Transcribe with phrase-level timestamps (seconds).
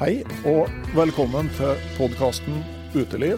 [0.00, 2.62] Hei og velkommen til podkasten
[2.96, 3.36] Uteliv.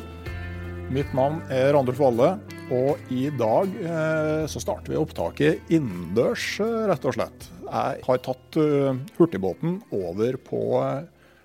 [0.94, 2.28] Mitt navn er Randulf Valle,
[2.70, 7.48] og i dag eh, så starter vi opptaket innendørs, eh, rett og slett.
[7.66, 10.62] Jeg har tatt uh, hurtigbåten over på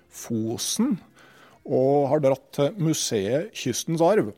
[0.06, 0.94] Fosen
[1.66, 4.30] og har dratt til museet Kystens arv.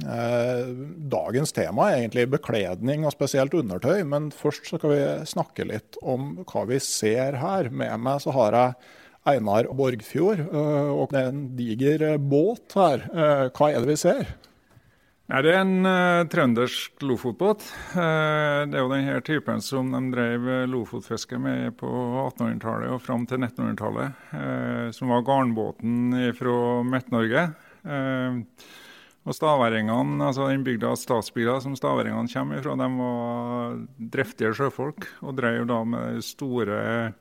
[0.00, 0.72] Eh,
[1.12, 6.00] dagens tema er egentlig bekledning og spesielt undertøy, men først så skal vi snakke litt
[6.00, 7.68] om hva vi ser her.
[7.68, 8.92] Med meg så har jeg
[9.28, 10.46] Einar Borgfjord.
[10.52, 13.06] Og det er en diger båt her.
[13.54, 14.32] Hva er det vi ser?
[15.32, 17.62] Ja, det er en uh, trøndersk lofotbåt.
[17.94, 23.24] Uh, det er jo denne typen som de drev lofotfiske med på 1800-tallet og fram
[23.30, 24.18] til 1900-tallet.
[24.34, 27.46] Uh, som var garnbåten fra Midt-Norge.
[29.22, 33.80] og staværingene, altså Den bygda statsbygda som staværingene kommer fra, de var
[34.12, 37.12] driftige sjøfolk og drev da med store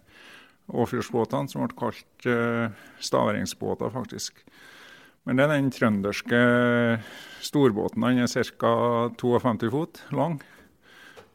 [0.72, 2.72] Åfjordsbåtene, som ble kalt uh,
[3.04, 4.40] staværingsbåter, faktisk.
[5.28, 6.40] Men det er den trønderske
[7.44, 8.02] storbåten.
[8.02, 8.74] Den er ca.
[9.20, 10.40] 52 fot lang.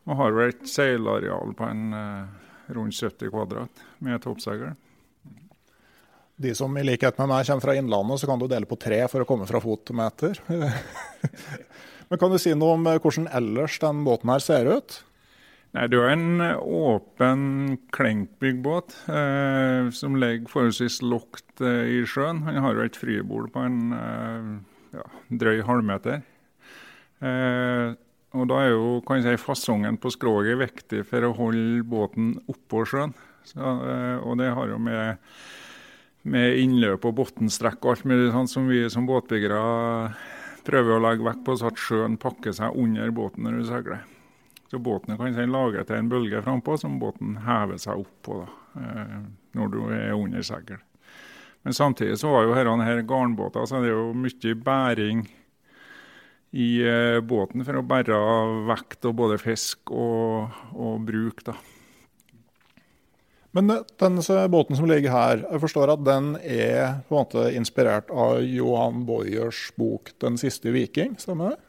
[0.06, 4.72] Og har vel et seilareal på en uh, rundt 70 kvadrat med toppseil.
[6.36, 9.00] De som i likhet med meg kommer fra Innlandet, så kan du dele på tre
[9.08, 10.40] for å komme fra fotmeter.
[12.08, 14.98] Men kan du si noe om hvordan ellers den båten her ser ut?
[15.76, 17.40] Nei, Det er en åpen
[17.92, 22.46] klenkbyggbåt eh, som ligger forholdsvis lågt eh, i sjøen.
[22.46, 24.48] Han har jo et fribord på en eh,
[24.96, 25.04] ja,
[25.42, 26.24] drøy halvmeter.
[27.20, 27.92] Eh,
[28.36, 32.86] og Da er jo kan si, fasongen på skroget viktig for å holde båten oppå
[32.88, 33.12] sjøen.
[33.44, 35.20] Så, eh, og det har jo med,
[36.24, 39.60] med innløp og bunnstrekk og alt mulig sånt som vi som båtbyggere
[40.66, 44.06] prøver å legge vekt på, så at sjøen pakker seg under båten når du seiler.
[44.70, 48.40] Så båten kan si lage til en bølge frampå som båten hever seg opp på
[48.40, 48.46] da,
[48.82, 49.18] eh,
[49.58, 50.78] når du er under seil.
[51.62, 55.26] Men samtidig så var jo disse her garnbåter, så det er jo mye bæring
[56.56, 58.18] i eh, båten for å bære
[58.68, 61.42] vekt og både fisk og, og bruk.
[61.46, 61.56] da.
[63.56, 64.18] Men den
[64.52, 69.06] båten som ligger her, jeg forstår at den er på en måte inspirert av Johan
[69.08, 71.65] Boyers bok 'Den siste viking', stemmer det?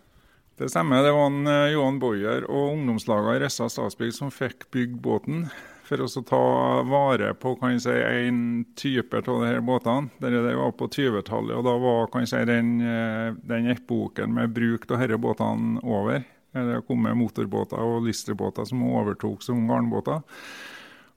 [0.57, 1.04] Det stemmer.
[1.04, 5.44] Det var en, uh, Johan Boyer og ungdomslaget i Ressa Statsbygg som fikk bygd båten
[5.86, 6.39] for å ta
[6.83, 8.39] vare på kan si, en
[8.75, 10.09] type av disse båtene.
[10.18, 14.89] Det var på 20-tallet, og da var kan si, den, uh, den epoken med bruk
[14.89, 16.25] av disse båtene over.
[16.57, 20.25] Det kom med motorbåter og listerbåter som overtok som garnbåter.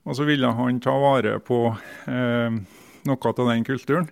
[0.04, 1.62] Og så ville han ta vare på
[2.10, 2.60] eh,
[3.08, 4.08] noe av den kulturen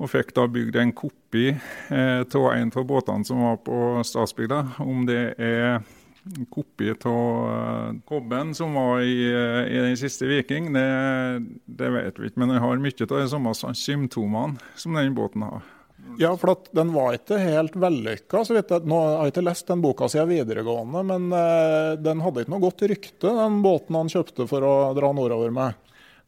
[0.00, 4.60] og fikk da bygd en kopi eh, av en av båtene som var på Statsbygda.
[4.80, 5.82] Om det er
[6.52, 10.86] kopi av kobben som var i, i, den siste Viking, det,
[11.64, 12.40] det, vet vi ikke.
[12.40, 15.68] Men den har mye av de samme symptomene som den båten har.
[16.18, 18.42] Ja, for den var ikke helt vellykka.
[18.44, 22.24] så vidt jeg, Nå har jeg ikke lest den boka siden videregående, men eh, den
[22.24, 25.76] hadde ikke noe godt rykte, den båten han kjøpte for å dra nordover med?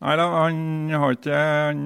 [0.03, 0.61] Nei da, han
[0.99, 1.83] har ikke han,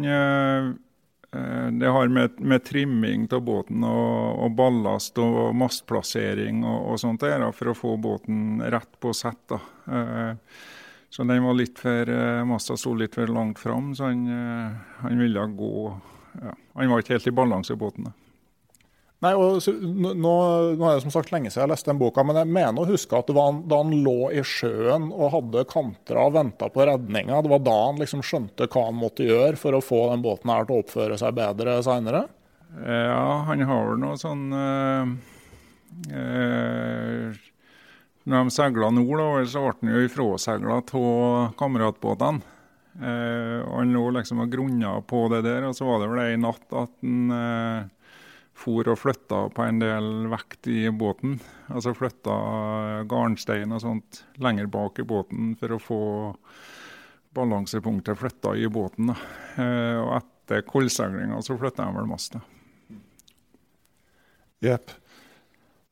[1.81, 7.25] Det har med, med trimming av båten og, og, ballast og mastplassering og, og sånt
[7.25, 9.43] der, for å få båten rett på sett.
[9.53, 9.61] da.
[9.87, 10.35] Uh,
[11.11, 12.11] så den var litt for,
[12.45, 14.25] Masta sto litt for langt fram, så han,
[15.01, 15.77] han ville gå
[16.43, 18.11] ja, han var ikke helt i balanse i båten.
[19.25, 20.33] Nei, og nå,
[20.77, 22.91] nå, er det som sagt lenge siden jeg leste den boka, men jeg mener å
[22.91, 26.85] huske at det var da han lå i sjøen og hadde kantra og venta på
[26.85, 30.25] redninga, det var da han liksom skjønte hva han måtte gjøre for å få den
[30.27, 32.27] båten her til å oppføre seg bedre seinere?
[32.77, 35.13] Ja, han har vel noe sånn øh,
[36.13, 37.39] øh,
[38.27, 42.53] Når de seila nord, så ble han jo ifrasegla av kameratbåtene.
[42.97, 46.39] Uh, Han lå liksom og grunna på det der, og så var det vel ei
[46.41, 47.91] natt at han
[48.57, 51.37] for og flytta på en del vekt i båten.
[51.69, 52.37] Altså flytta
[53.09, 56.03] garnstein og sånt lenger bak i båten for å få
[57.37, 59.13] balansepunktet flytta i båten.
[59.61, 62.41] Eh, og etter koldseilinga så flytta jeg vel masta.
[64.65, 64.95] Jepp.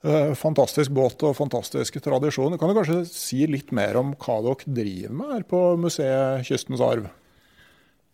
[0.05, 2.57] Eh, fantastisk båt og fantastisk tradisjon.
[2.61, 6.85] Kan du kanskje si litt mer om hva dere driver med her på museet Kystens
[6.85, 7.13] arv?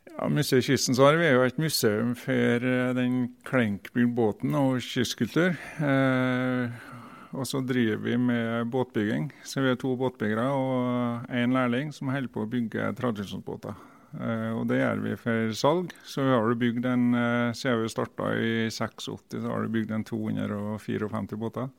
[0.09, 5.53] Ja, Museet Kystens arv er jo et museum for eh, den klenkbygd båten og kystkultur.
[5.85, 6.89] Eh,
[7.31, 9.31] og så driver vi med båtbygging.
[9.47, 13.77] Så vi er to båtbyggere og én lærling som holder på å bygge tradisjonsbåter.
[14.19, 15.93] Eh, og det gjør vi for salg.
[16.03, 19.93] Så vi har bygd en, eh, siden vi starta i 86, så har vi bygd
[19.95, 21.71] en 254 båter.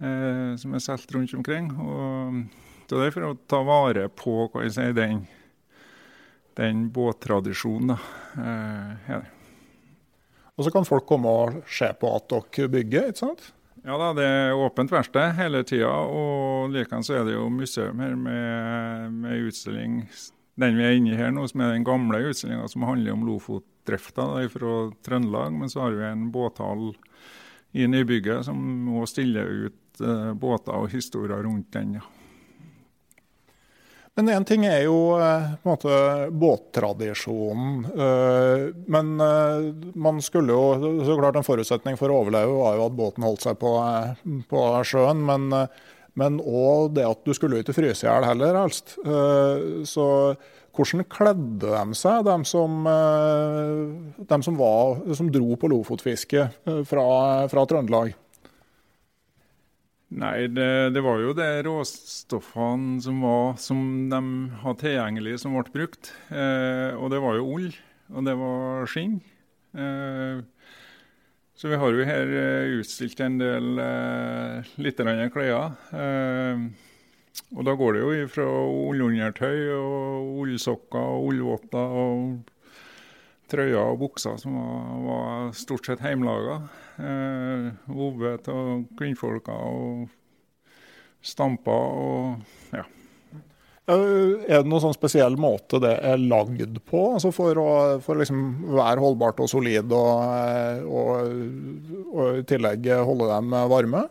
[0.00, 1.70] Eh, som er solgt rundt omkring.
[1.76, 2.46] Og
[2.88, 5.26] det er for å ta vare på hva jeg sier, den,
[6.58, 7.94] den båttradisjonen.
[8.38, 9.20] Eh,
[10.58, 13.52] og så kan folk komme og se på at dere bygger, ikke sant?
[13.86, 15.92] Ja da, det er åpent verksted hele tida.
[16.10, 20.02] Og likeens er det jo museum her med, med utstilling
[20.58, 23.22] den vi er inne i her nå, som er den gamle utstillinga som handler om
[23.28, 24.74] Lofotdrifta fra
[25.06, 25.54] Trøndelag.
[25.54, 26.90] Men så har vi en båthall
[27.78, 28.58] i nybygget som
[28.88, 32.00] må stille ut eh, båter og historier rundt den.
[32.00, 32.17] ja.
[34.18, 35.98] Men én ting er jo eh, på en måte
[36.42, 37.84] båttradisjonen.
[37.94, 39.12] Eh, men
[39.94, 43.46] man skulle jo så klart En forutsetning for å overleve var jo at båten holdt
[43.46, 43.76] seg på,
[44.50, 45.22] på sjøen.
[45.28, 45.70] Men
[46.18, 48.96] men òg det at du skulle ikke fryse i hjel heller, helst.
[49.04, 50.06] Eh, så
[50.78, 56.80] hvordan kledde de seg, de som, eh, de som, var, som dro på lofotfiske eh,
[56.88, 57.04] fra,
[57.50, 58.14] fra Trøndelag?
[60.08, 64.20] Nei, det, det, var jo de råstoffene som, var, som de
[64.62, 66.14] hadde tilgjengelig, som ble brukt.
[66.32, 67.68] Eh, og det var jo ull,
[68.14, 69.18] og det var skinn.
[69.76, 70.40] Eh,
[71.58, 75.00] så vi har jo her uh, utstilt en del eh, litt
[75.34, 75.72] klær.
[75.90, 76.60] Eh,
[77.50, 82.52] og da går det jo fra ullundertøy og ullsokker og ullvotter og
[83.50, 86.60] trøyer og bukser som var, var stort sett hjemmelaga.
[86.98, 90.08] Uh, Vovet av kvinnfolka og
[91.22, 92.84] stampa og ja.
[93.88, 97.70] Er det noen sånn spesiell måte det er lagd på, altså for å
[98.04, 101.30] for liksom være holdbart og solid, og, og,
[102.10, 104.02] og, i tillegg holde dem varme?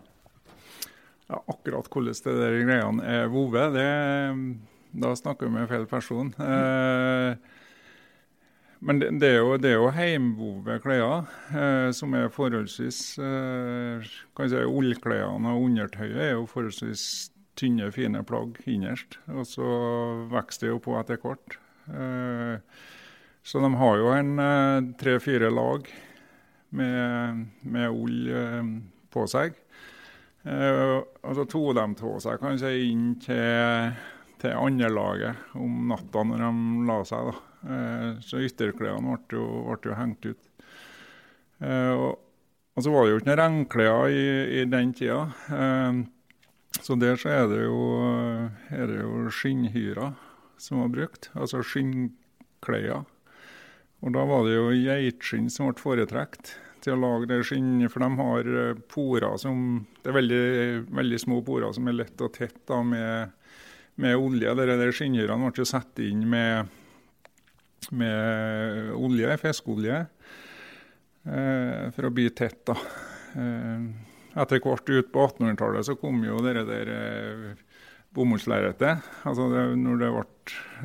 [1.28, 3.78] Ja, akkurat hvordan det der greiene er vovet,
[4.98, 6.34] da snakker vi med feil person.
[6.42, 7.57] Eh,
[8.80, 14.12] men det, det, er jo, det er jo heimvove klær eh, som er forholdsvis eh,
[14.38, 17.08] kan si Ullklærne og undertøyet er jo forholdsvis
[17.58, 19.18] tynne, fine plagg innerst.
[19.34, 19.68] Og så
[20.32, 21.58] vokser det jo på etter hvert.
[21.88, 22.60] Eh,
[23.48, 25.88] så de har jo en eh, tre-fire lag
[26.76, 28.76] med, med ull eh,
[29.14, 29.64] på seg.
[30.48, 33.90] Og så tok de av seg kanskje inn til,
[34.42, 37.32] til andrelaget om natta når de la seg.
[37.32, 37.72] da.
[38.24, 40.52] Så ytterklærne ble, ble, jo hengt ut.
[41.64, 42.12] Og,
[42.78, 44.28] og så var det jo ikke noen regnklær i,
[44.62, 45.24] i den tida.
[46.78, 47.82] Så der så er det jo,
[48.70, 50.12] er det jo skinnhyra
[50.62, 53.06] som var brukt, altså skinnklær.
[54.06, 56.54] Og da var det jo geitskinn som ble foretrukket
[56.86, 60.44] til å lage det skinnet, for de har eh, porer som Det er veldig,
[60.94, 63.34] veldig små porer som er lett å tette med,
[64.02, 64.54] med olje.
[64.60, 66.70] Dere der skinnhyrene ble satt inn med,
[67.98, 70.02] med olje, fiskeolje,
[71.26, 72.62] eh, for å bli tett.
[72.70, 72.78] da.
[73.38, 73.88] Eh,
[74.38, 77.64] etter hvert ut på 1800-tallet så kom jo det der eh,
[78.18, 79.06] bomullslerretet.
[79.28, 80.26] Altså det, når det ble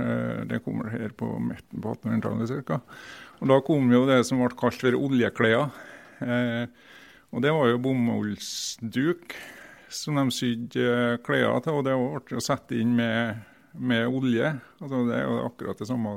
[0.04, 2.80] eh, Det kommer her på midten på 1800-tallet ca.
[3.42, 5.68] Og da kom jo det som ble kalt for oljeklær.
[6.24, 6.64] Eh,
[7.32, 9.36] og det var jo bomullsduk
[9.96, 11.96] som de sydde eh, klær til, og det
[12.28, 13.42] ble satt inn med,
[13.74, 14.54] med olje.
[14.80, 16.16] Altså det er jo akkurat det samme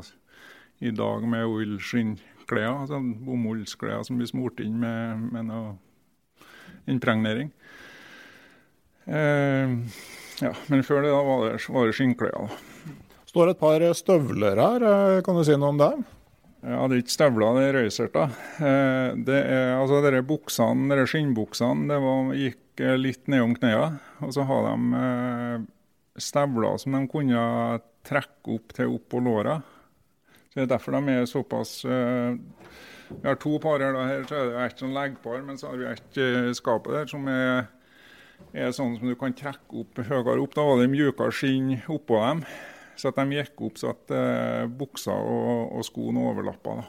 [0.83, 2.81] i dag med ullskinnklær.
[2.85, 5.75] Altså bomullsklær som blir smurt inn med, med noe
[6.91, 7.51] impregnering.
[9.05, 9.77] Eh,
[10.41, 12.59] ja, men før det da var det, var det skinnklær.
[13.29, 15.93] står et par støvler her, eh, kan du si noe om det?
[16.65, 18.37] Ja, det er ikke støvler, det er røyserter.
[18.57, 23.99] Eh, det er, altså, dere buksene, dere skinnbuksene det var, gikk eh, litt nedom knærne.
[24.25, 24.75] Og så har de
[26.15, 27.45] stevler støvler som de kunne
[28.07, 29.59] trekke opp til opp på låra.
[30.49, 32.37] Så Det er derfor de er såpass eh,
[33.09, 33.93] Vi har to par her.
[33.93, 36.93] da, her så er det ett sånn leggpar, men så har vi ett i skapet
[36.93, 37.67] der som er,
[38.53, 40.55] er sånn som du kan trekke opp høyere opp.
[40.55, 42.41] Da var det mjukere skinn oppå dem.
[42.95, 46.79] Så at de gikk opp så at uh, buksa og, og skoene overlappa.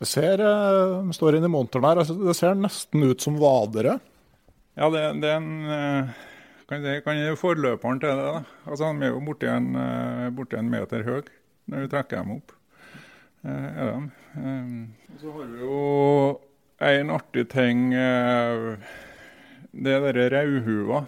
[0.00, 3.98] Det ser, uh, står inne i monteren her, altså, det ser nesten ut som vadere.
[4.78, 6.04] Ja, det, det er en eh,
[6.70, 8.22] kan jeg, jeg forløperen til det.
[8.22, 8.42] da.
[8.70, 11.22] Altså, De er jo borti en, eh, borti en meter høy
[11.70, 12.52] når du trekker dem opp.
[13.42, 14.10] Eh, er de.
[14.38, 14.70] Eh,
[15.18, 15.78] så har vi jo
[16.90, 17.90] en artig ting.
[17.90, 20.98] Det er denne rauhuva.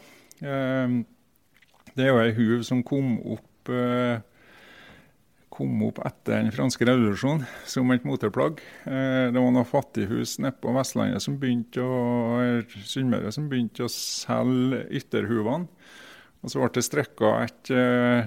[0.43, 3.71] Det er jo ei huv som kom opp
[5.63, 8.61] kom opp etter den franske revolusjonen som et moteplagg.
[8.87, 12.63] Eh, Det var noen fattighus nede på Vestlandet som begynte å,
[13.31, 15.69] som begynte å selge ytterhuvene.
[16.43, 18.27] Og så ble det strekka et eh,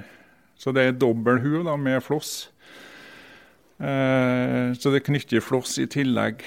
[0.56, 2.50] Så det er dobbel huv med floss.
[3.80, 6.40] Eh, Så det knytter floss i tillegg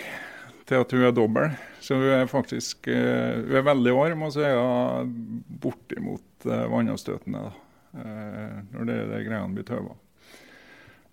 [0.64, 1.52] til at hun er dobbel.
[1.80, 5.12] Så hun er faktisk hun er veldig varm, og så er hun
[5.60, 7.52] bortimot vannavstøtende
[7.98, 9.96] når det, det greiene blir tøva.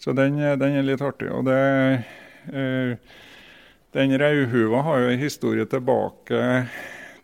[0.05, 1.31] Så den, den er litt artig.
[1.33, 1.61] Og det,
[2.53, 2.91] eh,
[3.97, 6.41] den rødhuva har jo en historie tilbake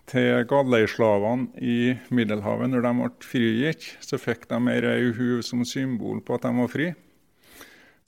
[0.10, 2.72] til galeislavene i Middelhavet.
[2.72, 6.74] Når de ble frigitt, så fikk de ei rød som symbol på at de var
[6.74, 6.90] fri.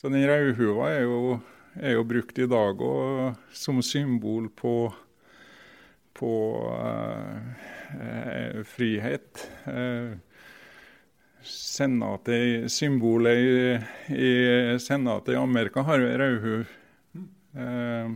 [0.02, 1.38] Så den rødhuva er jo,
[1.78, 4.90] er jo brukt i dag òg som symbol på,
[6.18, 6.34] på
[6.82, 7.66] eh,
[8.02, 9.46] eh, frihet.
[9.70, 10.18] Eh,
[11.48, 13.80] senatet, symbolet i,
[14.16, 16.66] i senatet i Amerika har jo rødhue.
[17.58, 18.08] Eh,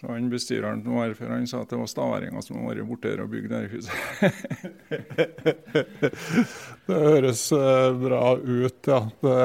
[0.00, 2.82] så han bestyreren som var her før, han sa at det var stavaringer som hadde
[2.82, 3.94] vært borte her og bygd dette huset.
[6.86, 9.00] Det høres eh, bra ut, ja.
[9.24, 9.38] Det,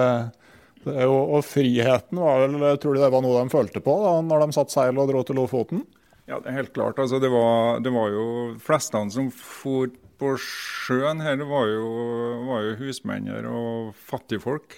[0.83, 4.11] det jo, og friheten var vel, tror du det var noe de følte på da
[4.25, 5.79] når de satte seil og dro til Lofoten?
[6.27, 6.99] Ja, det er helt klart.
[6.99, 8.25] Altså, det, var, det var jo
[8.61, 9.87] flestene som for
[10.21, 11.89] på sjøen her, var jo,
[12.45, 14.77] var jo husmenner og fattigfolk.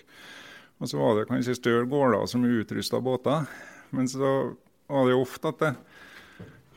[0.79, 3.45] Og så var det kanskje større gårder som utrusta båter.
[3.91, 4.55] Men så
[4.87, 5.73] var det jo ofte at det,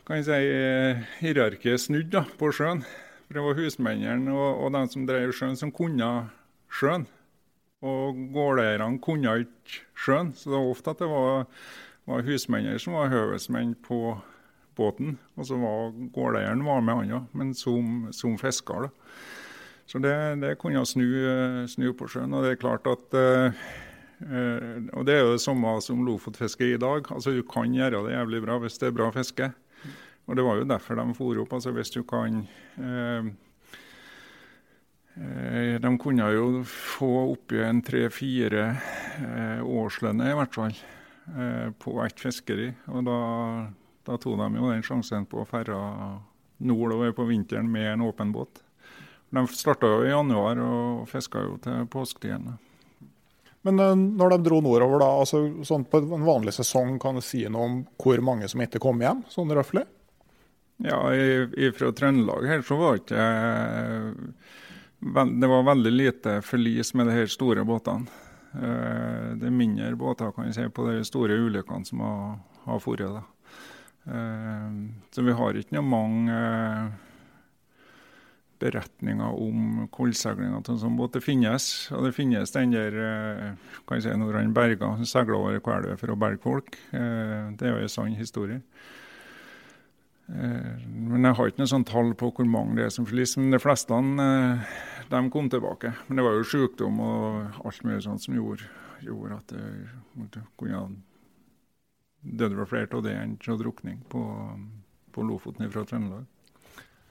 [0.07, 0.39] kan si,
[1.19, 2.83] hierarkiet snudde på sjøen.
[3.27, 6.11] For det var husmennene og, og de som drev sjøen, som kunne
[6.71, 7.07] sjøen.
[7.83, 10.31] Og gårdeierne kunne ikke sjøen.
[10.35, 11.45] Så det var ofte at det var,
[12.07, 14.17] var husmenner som var høvesmenn på
[14.77, 15.17] båten.
[15.35, 18.87] Og så var gårdeieren var med han òg, men som, som fisker.
[18.87, 19.17] da.
[19.87, 21.05] Så det, det kunne snu,
[21.71, 22.33] snu på sjøen.
[22.35, 23.61] Og det er klart at eh,
[24.27, 27.07] eh, Og det er jo det samme som lofotfiske i dag.
[27.13, 29.51] Altså Du kan gjøre det jævlig bra hvis det er bra fiske.
[30.27, 31.53] Og det var jo derfor de for opp.
[31.55, 32.41] altså Hvis du kan
[32.83, 33.31] eh,
[35.15, 38.67] eh, De kunne jo få oppi en tre-fire
[39.63, 40.75] årslønne i hvert fall,
[41.31, 42.73] eh, på ett fiskeri.
[42.91, 43.19] Og da,
[44.07, 45.75] da tok de jo den sjansen på å ferde
[46.57, 48.63] nordover på vinteren med en åpen båt.
[49.29, 52.55] De starta jo i januar og fiska jo til påsketiden.
[53.67, 57.25] Men eh, når de dro nordover, da, altså sånn på en vanlig sesong, kan du
[57.25, 59.83] si noe om hvor mange som ikke kom hjem, sånn røftlig?
[60.85, 61.01] Ja,
[61.73, 63.21] fra Trøndelag her så var ikke
[65.01, 68.05] Det var veldig lite forlis med de her store båtene.
[68.53, 72.79] Eh, det er mindre båter kan jeg si, på de store ulykkene som har, har
[72.85, 73.25] vært.
[74.07, 76.39] Så vi har ikke noe mange
[78.57, 81.13] beretninger om koldseilinga til en sånn båt.
[81.13, 82.95] Det finnes, og det finnes den der
[83.85, 86.79] kan jeg si, når han berga, seila over Kvelvet for å berge folk.
[86.89, 88.61] Det er jo en sann historie.
[90.27, 93.43] Men jeg har ikke noe sånn tall på hvor mange det er som forliser.
[93.43, 93.95] Men de fleste
[95.07, 95.93] de kom tilbake.
[96.07, 98.65] Men det var jo sykdom og alt mulig sånt som gjorde,
[99.05, 99.53] gjorde at
[100.33, 100.81] det kunne
[102.21, 104.23] døde vel flere av det enn av drukning på,
[105.15, 106.25] på Lofoten fra Trøndelag.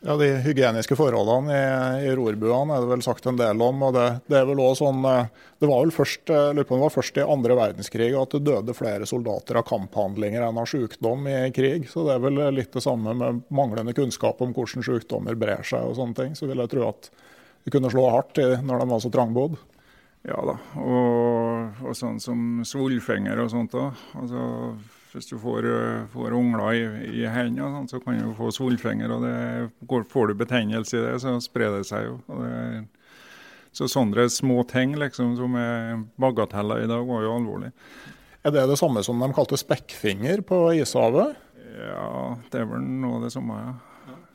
[0.04, 3.80] Ja, De hygieniske forholdene i, i rorbuene er det vel sagt en del om.
[3.88, 5.30] og Det, det er vel også sånn, eh,
[5.62, 9.08] det var vel først, eh, det var først i andre verdenskrig at det døde flere
[9.08, 11.88] soldater av kamphandlinger enn av sykdom i krig.
[11.90, 15.88] Så det er vel litt det samme med manglende kunnskap om hvordan sykdommer brer seg.
[15.88, 16.36] og sånne ting.
[16.36, 17.10] Så vil jeg tro at
[17.64, 19.56] de kunne slå hardt når de var så trangbodd.
[20.26, 24.06] Ja da, og, og sånn som svolfinger og sånt òg.
[24.18, 24.46] Altså,
[25.16, 25.66] hvis du får,
[26.12, 26.82] får ungler i,
[27.23, 29.14] i hendene, sånn, så kan du få solfinger.
[29.16, 32.18] og det, Får du betennelse i det, så sprer det seg jo.
[32.28, 32.52] Det,
[33.76, 37.73] så sånne små ting liksom, som er bagateller i dag, var jo alvorlig.
[38.46, 41.37] Er det det samme som de kalte spekkfinger på ishavet?
[41.76, 43.75] Ja, det er vel noe av det samme, ja.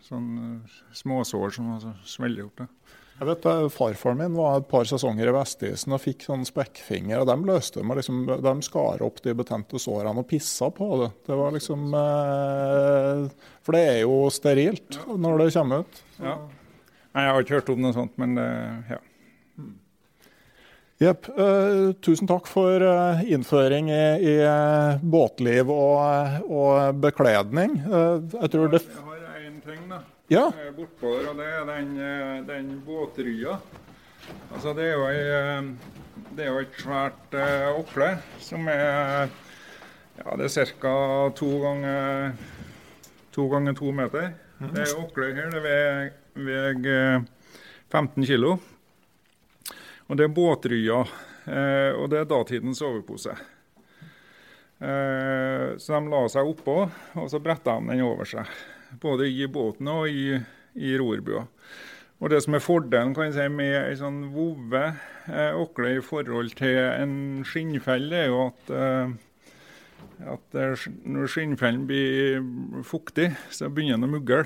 [0.06, 0.60] Sånne
[0.98, 2.62] småsår som altså, smeller opp.
[2.62, 2.98] det.
[3.22, 7.22] Jeg vet eh, Farfaren min var et par sesonger i Vestisen og fikk sånn spekkfinger.
[7.22, 11.10] og De løste med liksom, de skar opp de betente sårene og pissa på det.
[11.28, 13.28] Det var liksom eh,
[13.62, 16.02] For det er jo sterilt når det kommer ut.
[16.18, 16.34] Ja.
[17.12, 18.40] Nei, Jeg har ikke hørt om noe sånt, men
[18.90, 18.98] ja.
[21.02, 21.30] Jepp.
[21.34, 27.80] Uh, tusen takk for uh, innføring i, i uh, båtliv og, og bekledning.
[27.82, 30.04] jeg tror det Jeg har én ting, da.
[30.32, 30.46] Ja.
[30.76, 33.58] Bortpå der, og det er den, eh, den båtrya.
[34.54, 35.66] Altså, det er jo, ei, eh,
[36.38, 37.36] det er jo et svært
[37.76, 38.08] åkle
[38.40, 40.96] som er ja, det er ca.
[41.36, 42.32] To ganger
[43.36, 44.32] to ganger to meter.
[44.62, 44.74] Mm.
[44.74, 47.28] Det åklet her det veier
[47.92, 48.58] 15 kilo.
[50.08, 51.04] Og det er båtrya,
[51.98, 53.36] og det er datidens sovepose.
[54.80, 56.78] Så de la seg oppå,
[57.16, 58.48] og så bretta de den over seg
[59.02, 60.36] både i båten og i,
[60.76, 61.46] i rorbua.
[62.22, 64.84] Og Det som er fordelen kan jeg si, med ei sånn vove
[65.26, 67.16] eh, åkle i forhold til en
[67.48, 69.14] skinnfelle, er jo at, eh,
[70.36, 70.60] at
[71.02, 72.44] når skinnfellen blir
[72.86, 74.44] fuktig, så begynner den å mugle.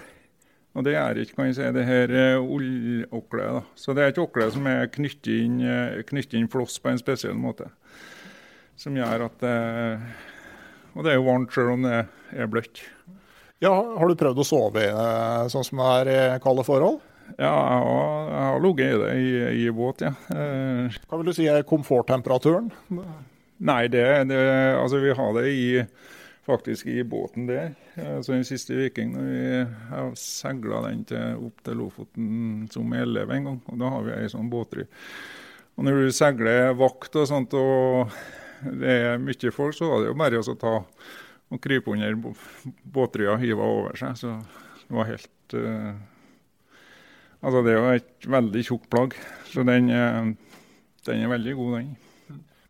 [0.75, 3.67] Og det er ikke kan jeg si, det her eh, ullåklet.
[3.79, 7.37] Så det er et åkle som er knyttet inn, eh, inn floss på en spesiell
[7.39, 7.69] måte.
[8.75, 10.03] Som gjør at eh,
[10.95, 12.83] Og det er jo varmt selv om det er bløtt.
[13.63, 16.99] Ja, Har du prøvd å sove i det sånn som det er i kalde forhold?
[17.39, 19.29] Ja, jeg har ligget i det i,
[19.65, 20.11] i båt, ja.
[20.29, 22.67] Eh, Hva vil du si er komforttemperaturen?
[23.65, 24.41] Nei, det, det,
[24.77, 25.65] altså vi har det i,
[26.45, 27.71] faktisk i båten der.
[27.95, 33.49] Så Den siste Viking, vi har seila den til, opp til Lofoten som elev en
[33.49, 33.59] gang.
[33.71, 34.85] og Da har vi ei sånn båtry.
[35.79, 38.11] Og Når du seiler vakt og sånt, og
[38.83, 40.75] det er mye folk, så er det jo bare å ta
[41.55, 42.17] og krype under
[42.95, 44.19] båtrya og hive over seg.
[44.19, 44.35] Så
[44.85, 45.95] det var helt uh,
[47.45, 49.13] Altså, det er jo et veldig tjukt plagg,
[49.51, 50.31] så den, uh,
[51.05, 51.91] den, er veldig god, den.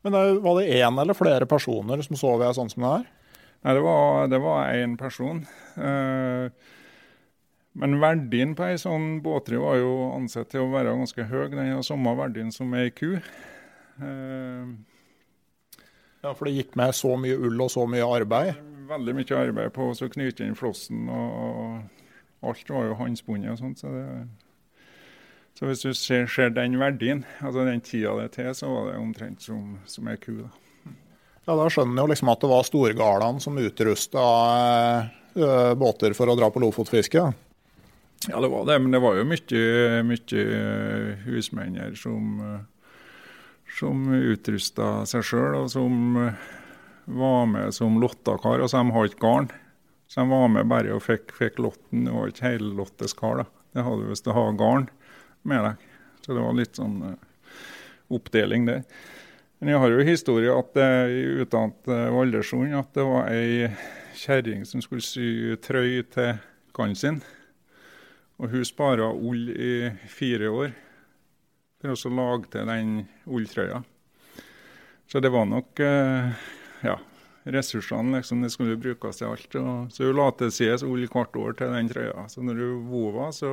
[0.04, 3.06] Men Var det én eller flere personer som sov i sånn som det her?
[3.66, 5.40] Nei, det var, det var én person.
[5.80, 6.52] Uh,
[7.76, 11.48] men verdien på ei sånn båtry var jo ansett til å være ganske høy.
[11.52, 13.16] Den har samme verdien som ei ku.
[13.98, 14.76] Uh,
[16.22, 18.75] ja, For det gikk med så mye ull og så mye arbeid?
[18.86, 21.08] Veldig mye arbeid på å knyte inn flossen.
[21.10, 23.82] og Alt var jo håndspunnet og sånt.
[23.82, 24.84] Så, det,
[25.58, 28.92] så hvis du ser, ser, den verdien, altså den tida det er til, så var
[28.92, 30.44] det omtrent som, som ei ku.
[30.44, 30.52] da.
[31.46, 34.28] Ja, Da skjønner jeg jo liksom at det var storgardene som utrusta
[35.38, 37.26] uh, båter for å dra på lofotfiske?
[38.26, 40.46] Ja, det var det, men det var jo mye, mye
[41.28, 42.40] husmenn her som
[43.80, 46.46] som utrusta seg sjøl, og som eh,
[47.06, 48.60] var med som lottakar.
[48.60, 49.50] Altså, de har ikke garn,
[50.08, 52.08] så de var med bare og fikk, fikk lotten.
[52.08, 53.46] Det var ikke hele lotteskala.
[53.76, 54.88] Det hadde du hvis du hadde garn
[55.46, 55.86] med deg.
[56.26, 57.60] Så det var litt sånn uh,
[58.16, 58.82] oppdeling der.
[59.60, 63.70] Men jeg har jo historie at det i utdannet uh, Valdersund at det var ei
[64.16, 66.38] kjerring som skulle sy trøy til
[66.76, 67.20] kannen sin.
[68.42, 70.74] Og hun spara ull i fire år
[71.80, 73.84] for å lage til den ulltrøya.
[75.08, 76.34] Så det var nok eh,
[76.86, 76.98] ja,
[77.44, 79.58] ressursene liksom, det skulle brukes til alt.
[79.62, 82.28] Og, så hun la til side ull hvert år til den trøya.
[82.32, 83.52] Så når hun vova, så,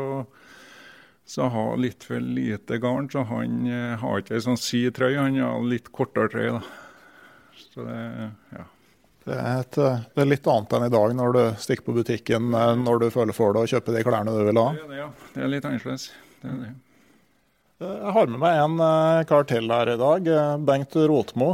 [1.28, 3.10] så har litt for lite garn.
[3.12, 6.60] Så han eh, har ikke ei sånn si trøye, han har litt kortere trøye.
[6.60, 6.62] da.
[7.72, 7.98] Så det,
[8.52, 8.68] ja.
[9.22, 12.54] Det er, et, det er, litt annet enn i dag når du stikker på butikken
[12.58, 14.70] eh, når du føler for det og kjøper de klærne du vil ha.
[14.74, 15.10] Det er, det, ja.
[15.34, 16.08] det er litt annerledes.
[16.42, 16.72] Det er det.
[17.82, 21.52] Jeg har med meg en eh, kar til her i dag, eh, Bengt Rotmo.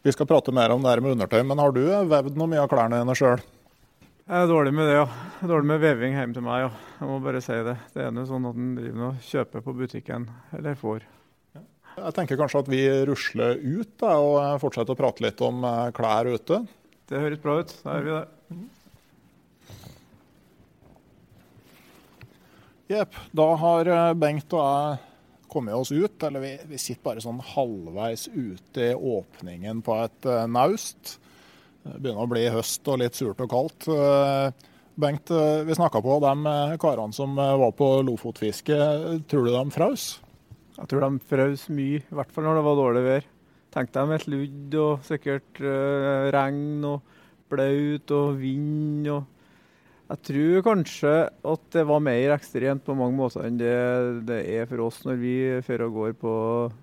[0.00, 2.48] Eh, vi skal prate mer om det her med undertøy, men har du vevd noe
[2.48, 3.40] mye av klærne dine sjøl?
[4.30, 5.06] Jeg er dårlig med det, ja.
[5.42, 6.70] Dårlig med veving hjemme til meg, ja.
[7.00, 7.76] Jeg må bare si det.
[7.94, 11.06] Det er noe sånn at en driver og kjøper på butikken, eller får.
[12.00, 16.30] Jeg tenker kanskje at vi rusler ut da, og fortsetter å prate litt om klær
[16.30, 16.62] ute.
[17.10, 17.74] Det høres bra ut.
[17.82, 18.26] Da gjør vi det.
[22.90, 23.14] Jepp.
[23.36, 25.09] Da har eh, Bengt og jeg
[25.50, 30.28] kommet oss ut, eller vi, vi sitter bare sånn halvveis ute i åpningen på et
[30.28, 31.16] uh, naust.
[31.82, 33.88] Det begynner å bli høst og litt surt og kaldt.
[33.88, 34.50] Uh,
[35.00, 38.78] Bengt, uh, vi snakka på de karene som var på lofotfiske.
[39.30, 40.10] Tror du de fraus?
[40.76, 43.28] Jeg tror de fraus mye, i hvert fall når det var dårlig vær.
[43.70, 45.60] Tenk deg med sludd og sikkert
[46.34, 47.18] regn og
[47.52, 49.06] blaut og vind.
[49.14, 49.39] og
[50.10, 51.10] jeg tror kanskje
[51.52, 53.74] at det var mer ekstremt på mange måter enn det
[54.26, 55.34] det er for oss når vi
[55.66, 56.32] drar og går på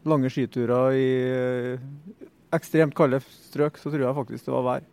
[0.08, 1.10] lange skiturer i
[2.56, 3.80] ekstremt kalde strøk.
[3.80, 4.86] Så tror jeg faktisk det var vær.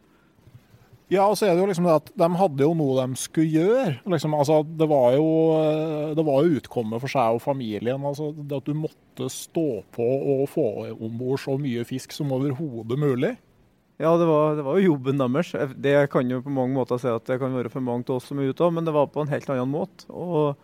[1.13, 3.61] Ja, og så er det jo liksom det at de hadde jo noe de skulle
[3.61, 3.99] gjøre.
[4.09, 5.27] Liksom, altså, det var jo,
[6.17, 6.63] det var jo
[6.97, 8.07] for seg og familien.
[8.09, 10.67] Altså, det at du måtte stå på og få
[10.97, 13.35] om bord så mye fisk som overhodet mulig.
[13.97, 15.53] Ja, det var, det var, jo jobben deres.
[15.79, 18.27] Det kan jo på mange måter si at det kan være for mange av oss
[18.31, 20.09] som er ute òg, men det var på en helt annen måte.
[20.11, 20.59] Og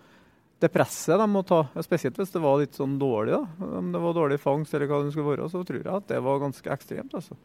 [0.60, 3.68] det presset de må ta, spesielt hvis det var litt sånn dårlig, da.
[3.78, 6.18] om det var dårlig fangst eller hva det skulle være, så tror jeg at det
[6.26, 7.14] var ganske ekstremt.
[7.16, 7.38] altså.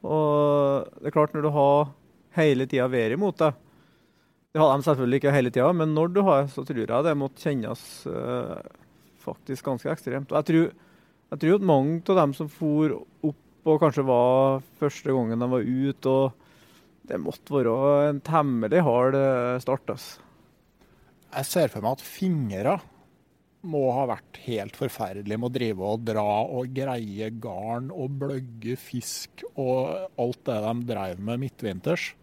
[0.00, 1.92] Og det er klart, når du har
[2.40, 3.58] hele tida været imot deg
[4.54, 7.18] Det har de selvfølgelig ikke hele tida, men når du har, så tror jeg det
[7.18, 8.56] måtte kjennes eh,
[9.22, 10.32] faktisk ganske ekstremt.
[10.32, 10.72] Og jeg tror,
[11.30, 15.48] jeg tror at mange av dem som for opp og kanskje var første gangen de
[15.52, 16.08] var ute.
[16.08, 16.32] og
[17.06, 19.92] Det måtte være en temmelig hard eh, start.
[19.92, 20.24] Altså.
[21.30, 22.78] Jeg ser for meg at fingre
[23.60, 28.78] må ha vært helt forferdelig med å drive og dra og greie garn og bløgge
[28.80, 32.14] fisk og alt det de drev med midtvinters.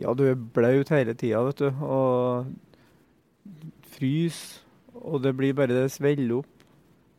[0.00, 1.68] Ja, du er blaut hele tida, vet du.
[1.84, 2.48] Og
[3.98, 4.40] frys.
[4.98, 6.66] Og det blir bare det sveller opp.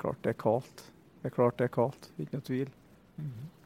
[0.02, 0.86] Klart det er kaldt.
[1.20, 2.70] Det er klart det er kaldt, ikke noe tvil.
[3.20, 3.59] Mm -hmm.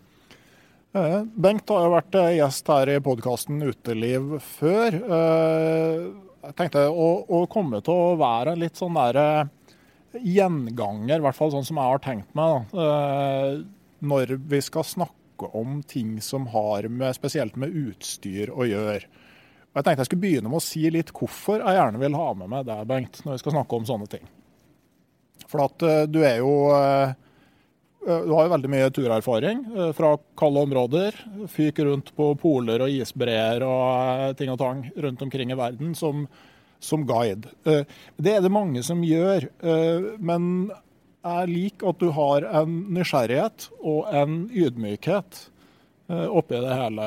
[0.93, 4.93] Eh, Bengt har jo vært eh, gjest her i podkasten Uteliv før.
[4.93, 6.03] Eh,
[6.45, 9.49] jeg tenkte å, å, komme til å være litt sånn der
[10.21, 12.67] gjenganger, i hvert fall sånn som jeg har tenkt meg,
[14.03, 19.07] når vi skal snakke om ting som har med, spesielt med utstyr å gjøre.
[19.07, 22.51] Jeg tenkte jeg skulle begynne med å si litt hvorfor jeg gjerne vil ha med
[22.51, 24.29] meg deg, Bengt, når vi skal snakke om sånne ting.
[25.47, 26.53] For at du er jo
[28.03, 31.17] du har jo veldig mye turerfaring eh, fra kalde områder.
[31.51, 33.83] Fyk rundt på poler og isbreer og
[34.27, 36.25] eh, ting og tang rundt omkring i verden som,
[36.83, 37.51] som guide.
[37.63, 39.47] Det er det mange som gjør.
[40.19, 40.71] Men
[41.23, 45.45] jeg liker at du har en nysgjerrighet og en ydmykhet
[46.11, 47.05] oppi det hele.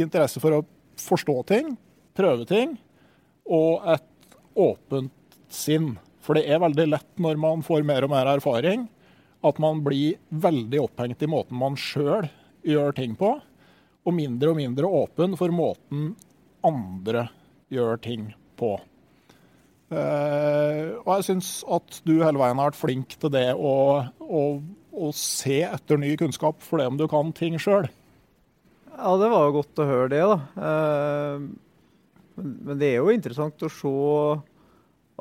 [0.00, 0.62] Interesse for å
[1.00, 1.74] forstå ting,
[2.16, 2.72] prøve ting,
[3.44, 5.92] og et åpent sinn.
[6.24, 8.88] For det er veldig lett når man får mer og mer erfaring,
[9.46, 12.28] at man blir veldig opphengt i måten man sjøl
[12.66, 13.34] gjør ting på,
[14.00, 16.12] og mindre og mindre åpen for måten
[16.66, 17.28] andre
[17.72, 18.74] gjør ting på.
[19.90, 23.72] Uh, og jeg syns at du hele veien har vært flink til det å,
[24.22, 24.42] å,
[24.94, 27.88] å se etter ny kunnskap for det om du kan ting sjøl.
[28.92, 30.38] Ja, det var jo godt å høre det, da.
[30.54, 31.80] Uh,
[32.36, 33.94] men, men, det er jo interessant å se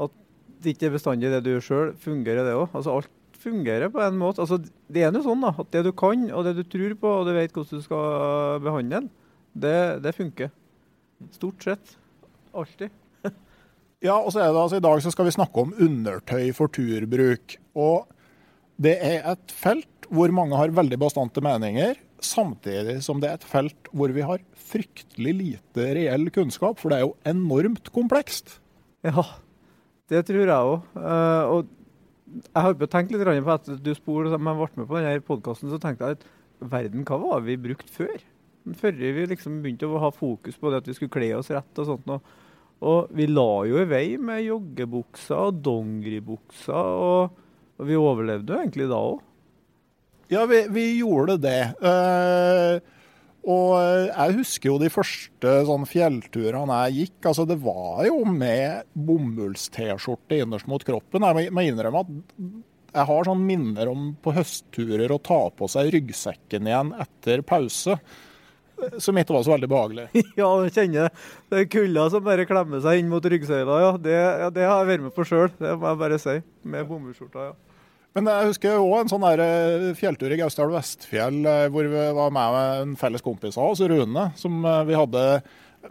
[0.06, 0.14] at
[0.62, 2.68] det ikke bestandig det du gjør sjøl, fungerer det òg.
[2.70, 4.44] Altså, alt fungerer på en måte.
[4.44, 4.60] Altså,
[4.92, 7.28] det er jo sånn da, at det du kan, og det du tror på, og
[7.28, 9.12] du vet hvordan du skal behandle den,
[9.60, 10.52] det, det funker.
[11.36, 11.96] Stort sett.
[12.56, 12.94] Alltid.
[14.08, 16.72] ja, og så er det altså, I dag så skal vi snakke om undertøy for
[16.74, 17.58] turbruk.
[17.80, 18.10] Og
[18.80, 23.48] det er et felt hvor mange har veldig bastante meninger, samtidig som det er et
[23.48, 28.58] felt hvor vi har fryktelig lite reell kunnskap, for det er jo enormt komplekst.
[29.06, 29.24] Ja,
[30.12, 30.88] det tror jeg òg.
[30.98, 31.70] Uh, og
[32.48, 35.80] jeg har tenkt litt på at du spor, men ble med på denne podkasten, så
[35.82, 36.28] tenkte jeg at
[36.60, 38.20] verden, hva var vi brukt før?
[38.80, 41.82] Før vi liksom begynte å ha fokus på det at vi skulle kle oss rett
[41.82, 42.12] og sånt.
[42.12, 42.36] Og,
[42.86, 47.42] og vi la jo i vei med joggebukser og dongeribukser, og,
[47.80, 49.26] og, vi overlevde jo egentlig da òg.
[50.30, 51.62] Ja, vi, vi, gjorde det.
[51.82, 52.78] Uh,
[53.48, 57.20] og eh, jeg husker jo de første sånn fjellturene jeg gikk.
[57.32, 61.24] altså Det var jo med bomulls-T-skjorte innerst mot kroppen.
[61.24, 62.12] Jeg må innrømme at
[62.90, 67.96] jeg har sånn minner om på høstturer å ta på seg ryggsekken igjen etter pause.
[68.98, 70.06] Som ikke var så veldig behagelig.
[70.40, 71.10] Ja, jeg kjenner
[71.52, 73.80] det kulda som bare klemmer seg inn mot ryggsøyla.
[73.84, 73.96] Ja.
[74.00, 76.38] Det, ja, det har jeg vært med på sjøl, det må jeg bare si.
[76.76, 77.69] Med bomullsskjorta, ja.
[78.18, 82.06] Men jeg husker òg en sånn der eh, fjelltur i Gausdal Vestfjell eh, hvor vi
[82.18, 84.32] var med en felles kompis av oss, Rune.
[84.40, 85.26] som eh, vi hadde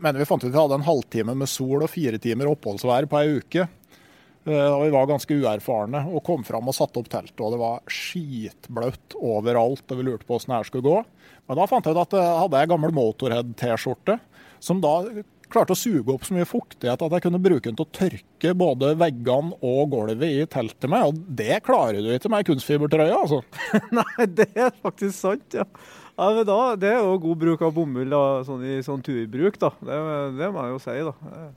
[0.02, 3.20] mener vi fant ut vi hadde en halvtime med sol og fire timer oppholdsvær på
[3.22, 3.68] ei uke.
[4.48, 7.40] Og vi var ganske uerfarne og kom fram og satte opp teltet.
[7.44, 11.00] Og det var skitbløtt overalt, og vi lurte på åssen det skulle gå.
[11.48, 14.16] Men da fant jeg ut at jeg hadde ei gammel Motorhead-T-skjorte
[14.64, 14.94] som da
[15.52, 18.54] klarte å suge opp så mye fuktighet at jeg kunne bruke den til å tørke
[18.58, 21.10] både veggene og gulvet i teltet med.
[21.10, 23.42] Og det klarer du ikke med kunstfibertrøye, altså.
[23.98, 25.64] Nei, det er faktisk sant, ja.
[26.18, 29.58] ja men da, det er jo god bruk av bomull da, sånn i sånn turbruk,
[29.62, 29.72] da.
[29.80, 30.02] Det,
[30.38, 31.48] det må jeg jo si, da.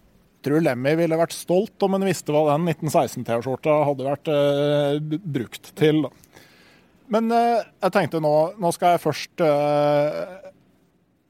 [0.41, 5.69] Tror Lemmy ville vært stolt om han visste hva den 1916-T-skjorta hadde vært eh, brukt
[5.77, 6.07] til.
[7.11, 10.39] Men eh, jeg tenkte nå, nå skal jeg først eh,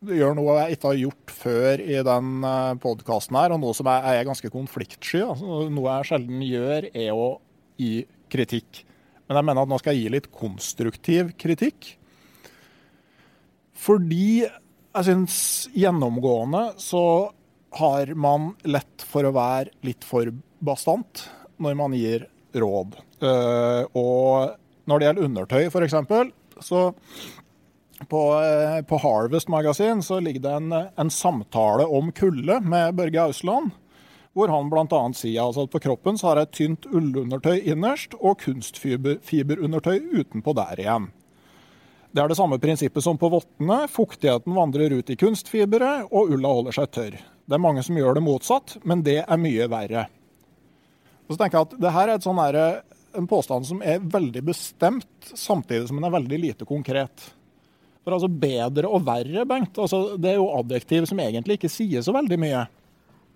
[0.02, 3.90] gjør noe jeg ikke har gjort før i den eh, podkasten her, og noe som
[3.92, 5.22] er, er ganske konfliktsky.
[5.26, 7.28] Altså, noe jeg sjelden gjør, er å
[7.82, 7.94] gi
[8.32, 8.84] kritikk.
[9.28, 11.94] Men jeg mener at nå skal jeg gi litt konstruktiv kritikk.
[13.82, 15.38] Fordi jeg syns
[15.78, 17.04] gjennomgående så
[17.80, 20.28] har man lett for å være litt for
[20.60, 21.24] bastant
[21.62, 22.98] når man gir råd.
[23.24, 24.58] Uh, og
[24.90, 25.96] når det gjelder undertøy, f.eks.,
[26.62, 26.82] så
[28.10, 33.22] på, eh, på, Harvest Magasin så ligger det en, en samtale om kulde med Børge
[33.22, 33.72] Ausland.
[34.34, 35.02] Hvor han bl.a.
[35.16, 40.54] sier altså at på kroppen så har jeg et tynt ullundertøy innerst og kunstfiberundertøy utenpå
[40.56, 41.10] der igjen.
[42.12, 43.86] Det er det samme prinsippet som på vottene.
[43.92, 47.20] Fuktigheten vandrer ut i kunstfiberet, og ulla holder seg tørr.
[47.20, 50.08] Det er mange som gjør det motsatt, men det er mye verre.
[51.28, 52.58] Og så tenker jeg at det her er sånn her,
[53.20, 57.32] en påstand som er veldig bestemt, samtidig som den er veldig lite konkret.
[58.02, 62.02] For altså bedre og verre, Bengt, altså, det er jo adjektiv som egentlig ikke sier
[62.06, 62.64] så veldig mye.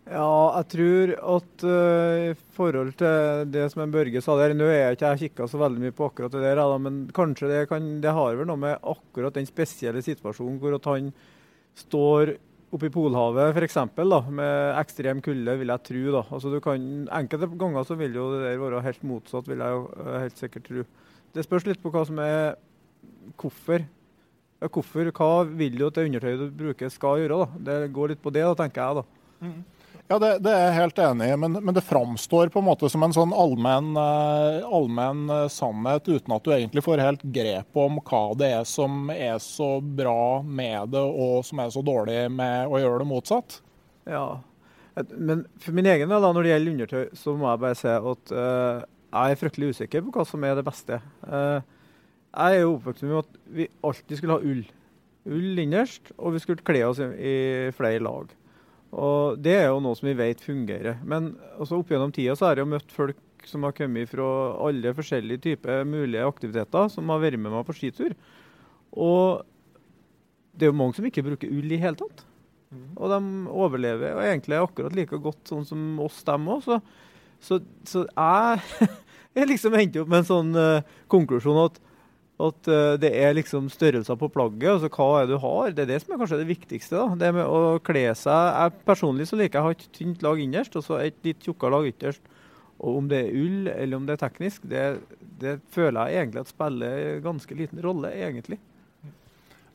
[0.06, 4.68] Ja, jeg tror at uh, i forhold til det som en Børge sa der Nå
[4.70, 7.62] er jeg ikke jeg kikka så veldig mye på akkurat det der, men kanskje det,
[7.72, 11.10] kan, det har vel noe med akkurat den spesielle situasjonen hvor at han
[11.82, 12.36] står
[12.76, 13.80] oppe i Polhavet f.eks.
[14.30, 16.06] med ekstrem kulde, vil jeg tro.
[16.20, 16.24] da.
[16.38, 19.78] Altså, du kan, enkelte ganger så vil jo det der være helt motsatt, vil jeg
[19.80, 20.86] jo uh, helt sikkert tro.
[21.34, 22.56] Det spørs litt på hva som er
[23.42, 23.90] hvorfor
[24.64, 27.44] Hvorfor, hva vil du at det undertøyet du bruker skal gjøre?
[27.44, 27.64] da?
[27.68, 29.02] Det går litt på det, da, tenker jeg.
[29.02, 29.46] da.
[29.46, 29.64] Mm.
[30.06, 32.90] Ja, det, det, er jeg helt enig i, men, men, det framstår på en måte
[32.94, 37.80] som en sånn allmenn, uh, allmenn uh, sannhet, uten at du egentlig får helt grep
[37.82, 42.20] om hva det er som er så bra med det, og som er så dårlig
[42.38, 43.58] med å gjøre det motsatt.
[44.06, 44.28] Ja,
[45.18, 48.36] men for min egen del, når det gjelder undertøy, så må jeg bare si at
[48.38, 51.02] uh, jeg er fryktelig usikker på hva som er det beste.
[51.26, 51.66] Uh,
[52.36, 54.66] jeg er jo oppvokst med at vi alltid skulle ha ull.
[55.26, 57.36] Ull innerst, og vi skulle kle oss i
[57.76, 58.34] flere lag.
[58.96, 61.00] Og Det er jo noe som vi vet fungerer.
[61.04, 64.28] Men altså, opp gjennom tida så har jeg møtt folk som har kommet fra
[64.66, 68.16] alle forskjellige typer mulige aktiviteter, som har vært med meg på skitur.
[68.96, 69.44] Og
[70.56, 72.24] det er jo mange som ikke bruker ull i hele tatt.
[72.72, 72.94] Mm.
[72.96, 73.20] Og de
[73.54, 76.64] overlever og egentlig akkurat like godt sånn som oss, dem òg.
[76.66, 76.80] Så,
[77.44, 78.88] så, så, jeg,
[79.38, 81.82] jeg liksom endte opp med en sånn uh, konklusjon at
[82.36, 84.68] at uh, det er liksom størrelser på plagget.
[84.74, 85.72] altså Hva er det du har?
[85.72, 86.98] Det er det som er kanskje det viktigste.
[86.98, 88.50] da, det med å kle seg.
[88.52, 91.44] Jeg Personlig så liker jeg å ha et tynt lag innerst og så et litt
[91.48, 92.32] tjukkere lag ytterst.
[92.84, 94.84] Og Om det er ull eller om det er teknisk, det,
[95.40, 98.12] det føler jeg egentlig at spiller ganske liten rolle.
[98.12, 98.60] egentlig.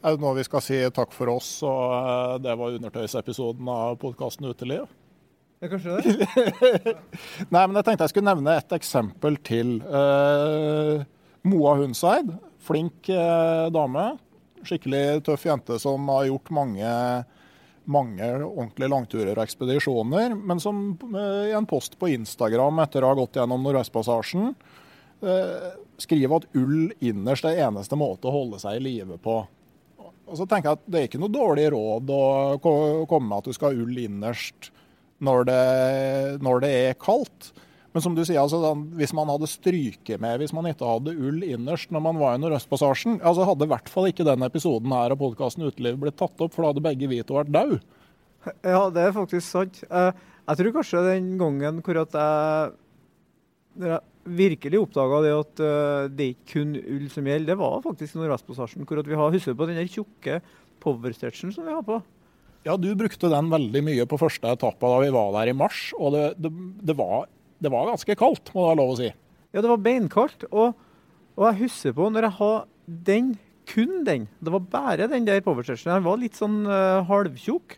[0.04, 3.96] Er det nå vi skal si takk for oss, og uh, det var undertøysepisoden av
[4.00, 4.84] podkasten Uteliv?
[5.60, 6.28] Ja, kanskje det?
[7.52, 9.74] Nei, men jeg tenkte jeg skulle nevne et eksempel til.
[9.84, 11.04] Uh,
[11.48, 14.06] Moa Hundseid flink eh, dame.
[14.66, 16.90] Skikkelig tøff jente som har gjort mange,
[17.88, 20.34] mange ordentlige langturer og ekspedisjoner.
[20.36, 25.70] Men som eh, i en post på Instagram etter å ha gått gjennom Nordvestpassasjen eh,
[26.00, 29.40] skriver at ull innerst er eneste måte å holde seg i live på.
[30.30, 32.22] Og så tenker jeg at Det er ikke noe dårlig råd å
[32.62, 34.70] komme med at du skal ha ull innerst
[35.20, 35.64] når det,
[36.44, 37.50] når det er kaldt.
[37.90, 41.40] Men som du sier, altså, hvis man hadde stryket med, hvis man ikke hadde ull
[41.42, 45.14] innerst når man var i Nordøstpassasjen, altså, hadde i hvert fall ikke den episoden her
[45.14, 47.80] av podkasten Uteliv blitt tatt opp, for da hadde begge vi to vært døde.
[48.62, 49.82] Ja, det er faktisk sant.
[49.90, 50.12] Eh,
[50.46, 53.98] jeg tror kanskje den gangen hvor at jeg,
[54.30, 58.86] virkelig oppdaga det at eh, det ikke kun ull som gjelder, det var faktisk Nordvestpassasjen.
[58.86, 60.40] Hvor vi har husker på den tjukke
[60.80, 62.00] powerstretchen som vi har på.
[62.66, 65.90] Ja, du brukte den veldig mye på første etappe da vi var der i mars.
[65.96, 66.52] Og det, det,
[66.84, 67.26] det var
[67.60, 69.10] det var ganske kaldt, må det være lov å si.
[69.50, 70.46] Ja, det var beinkaldt.
[70.50, 70.78] Og,
[71.36, 72.56] og jeg husker på når jeg har
[73.10, 73.34] den,
[73.70, 77.76] kun den, det var bare den der powerstretchen, den var litt sånn uh, halvtjukk,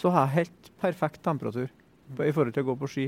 [0.00, 3.06] så har jeg helt perfekt temperatur på, i forhold til å gå på ski.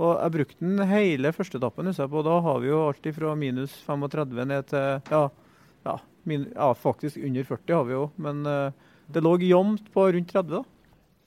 [0.00, 1.90] Og jeg brukte den hele første etappen.
[1.90, 5.22] husker jeg Og da har vi jo alltid fra minus 35 ned til ja,
[5.84, 8.06] ja, min, ja faktisk under 40 har vi jo.
[8.16, 10.56] Men uh, det lå jevnt på rundt 30.
[10.56, 10.62] da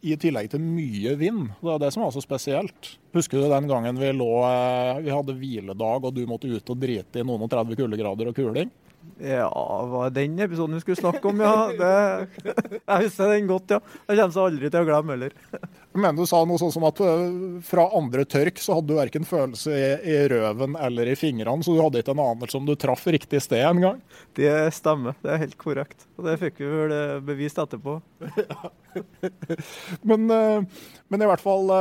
[0.05, 1.47] i tillegg til mye vind.
[1.61, 2.89] Det er det som var så spesielt.
[3.15, 6.81] Husker du den gangen vi lå eh, Vi hadde hviledag og du måtte ut og
[6.81, 8.73] drite i noen og 30 kuldegrader og kuling?
[9.19, 9.49] Ja,
[9.85, 11.53] var det den episoden vi skulle snakke om, ja?
[11.71, 12.49] Det,
[12.81, 13.79] jeg husker den godt, ja.
[14.09, 15.35] Jeg kommer seg aldri til å glemme heller.
[15.95, 19.27] Men du sa noe sånn som at uh, fra andre tørk så hadde du verken
[19.27, 22.75] følelse i, i, røven eller i fingrene, så du hadde ikke en anelse om du
[22.79, 24.01] traff riktig sted en gang?
[24.35, 26.07] Det stemmer, det er helt korrekt.
[26.19, 28.01] Og det fikk vi vel eh, bevist etterpå.
[30.09, 31.71] men, uh, men, i hvert fall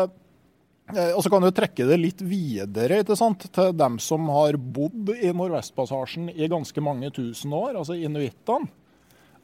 [0.92, 6.28] og så kan du trekke det litt videre til dem som har bodd i Nordvestpassasjen
[6.34, 8.68] i ganske mange tusen år, altså inuittene.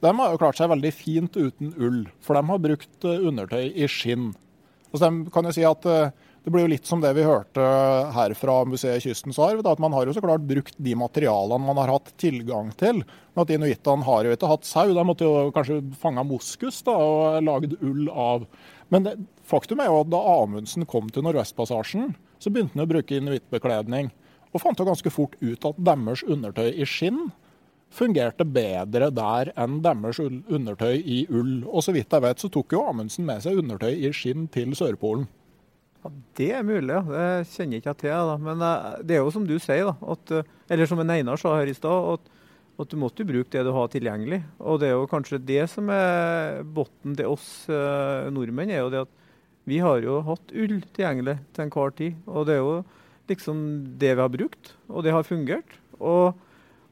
[0.01, 3.67] De har jo klart seg veldig fint uten ull, for de har brukt eh, undertøy
[3.69, 4.31] i skinn.
[4.91, 7.61] Altså de kan jo si at eh, Det blir jo litt som det vi hørte
[8.17, 9.61] her fra Museet Kystens arv.
[9.61, 13.03] at Man har jo så klart brukt de materialene man har hatt tilgang til.
[13.35, 14.87] Men at Inuittene har jo ikke hatt sau.
[14.89, 18.49] De måtte jo kanskje fange moskus da, og lagd ull av.
[18.89, 19.13] Men det,
[19.51, 24.11] faktum er jo at da Amundsen kom til Nordvestpassasjen, så begynte han å bruke inuittbekledning.
[24.51, 27.29] Og fant jo ganske fort ut at deres undertøy i skinn
[27.95, 31.61] fungerte bedre der enn deres undertøy i ull.
[31.67, 34.75] Og så vidt jeg vet, så tok jo Amundsen med seg undertøy i skinn til
[34.79, 35.27] Sørpolen.
[36.01, 37.03] Ja, Det er mulig, ja.
[37.05, 38.29] det kjenner ikke jeg til.
[38.31, 38.37] Da.
[38.41, 41.41] Men eh, det er jo som du sier, da, at, eh, eller som en Einar
[41.41, 42.31] sa her i stad, at,
[42.81, 44.41] at, du måtte bruke det du har tilgjengelig.
[44.65, 48.93] Og det er jo kanskje det som er bunnen til oss eh, nordmenn, er jo
[48.95, 49.20] det at
[49.71, 52.17] vi har jo hatt ull tilgjengelig til enhver tid.
[52.29, 52.79] Og det er jo
[53.31, 53.59] liksom
[54.01, 55.77] det vi har brukt, og det har fungert.
[56.01, 56.35] Og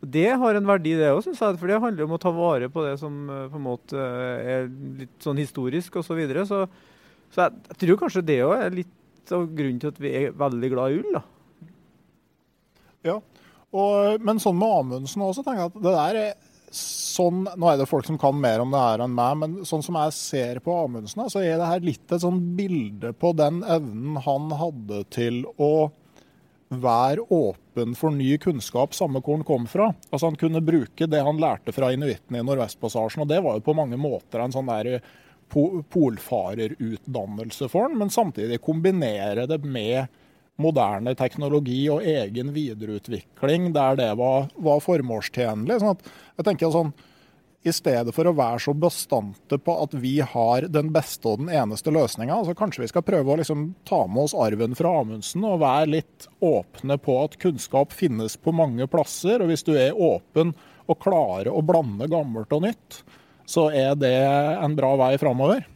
[0.01, 1.59] det har en verdi, det òg, syns jeg.
[1.59, 4.53] For det handler om å ta vare på det som eh, på en måte eh,
[4.55, 4.69] er
[5.01, 6.13] litt sånn historisk osv.
[6.13, 6.47] Så, videre.
[6.47, 6.67] så
[7.35, 10.37] Så jeg, jeg tror kanskje det òg er litt av grunnen til at vi er
[10.39, 11.19] veldig glad i ull.
[11.19, 11.25] da.
[13.09, 13.17] Ja,
[13.69, 17.79] og, men sånn med Amundsen også, tenker jeg at det der er sånn, Nå er
[17.81, 20.61] det folk som kan mer om det her enn meg, men sånn som jeg ser
[20.65, 24.99] på Amundsen, så er det her litt et sånn bilde på den evnen han hadde
[25.15, 25.91] til å
[26.69, 29.87] være åpen for ny kunnskap, samme hvor han kom fra.
[30.11, 33.65] Altså Han kunne bruke det han lærte fra inuittene i Nordvestpassasjen, og det var jo
[33.65, 35.01] på mange måter en sånn der
[35.49, 40.07] polfarerutdannelse for han, men samtidig kombinere det med
[40.59, 45.79] moderne teknologi og egen videreutvikling der det var, var formålstjenlig.
[45.83, 46.03] Sånn
[46.39, 46.93] jeg tenker sånn,
[47.67, 51.51] i stedet for å være så bastante på at vi har den beste og den
[51.51, 55.47] eneste løsninga, altså kanskje vi skal prøve å liksom ta med oss arven fra Amundsen
[55.47, 59.43] og være litt åpne på at kunnskap finnes på mange plasser.
[59.43, 60.55] Og hvis du er åpen
[60.89, 63.03] og klarer å blande gammelt og nytt,
[63.49, 65.67] så er det en bra vei framover.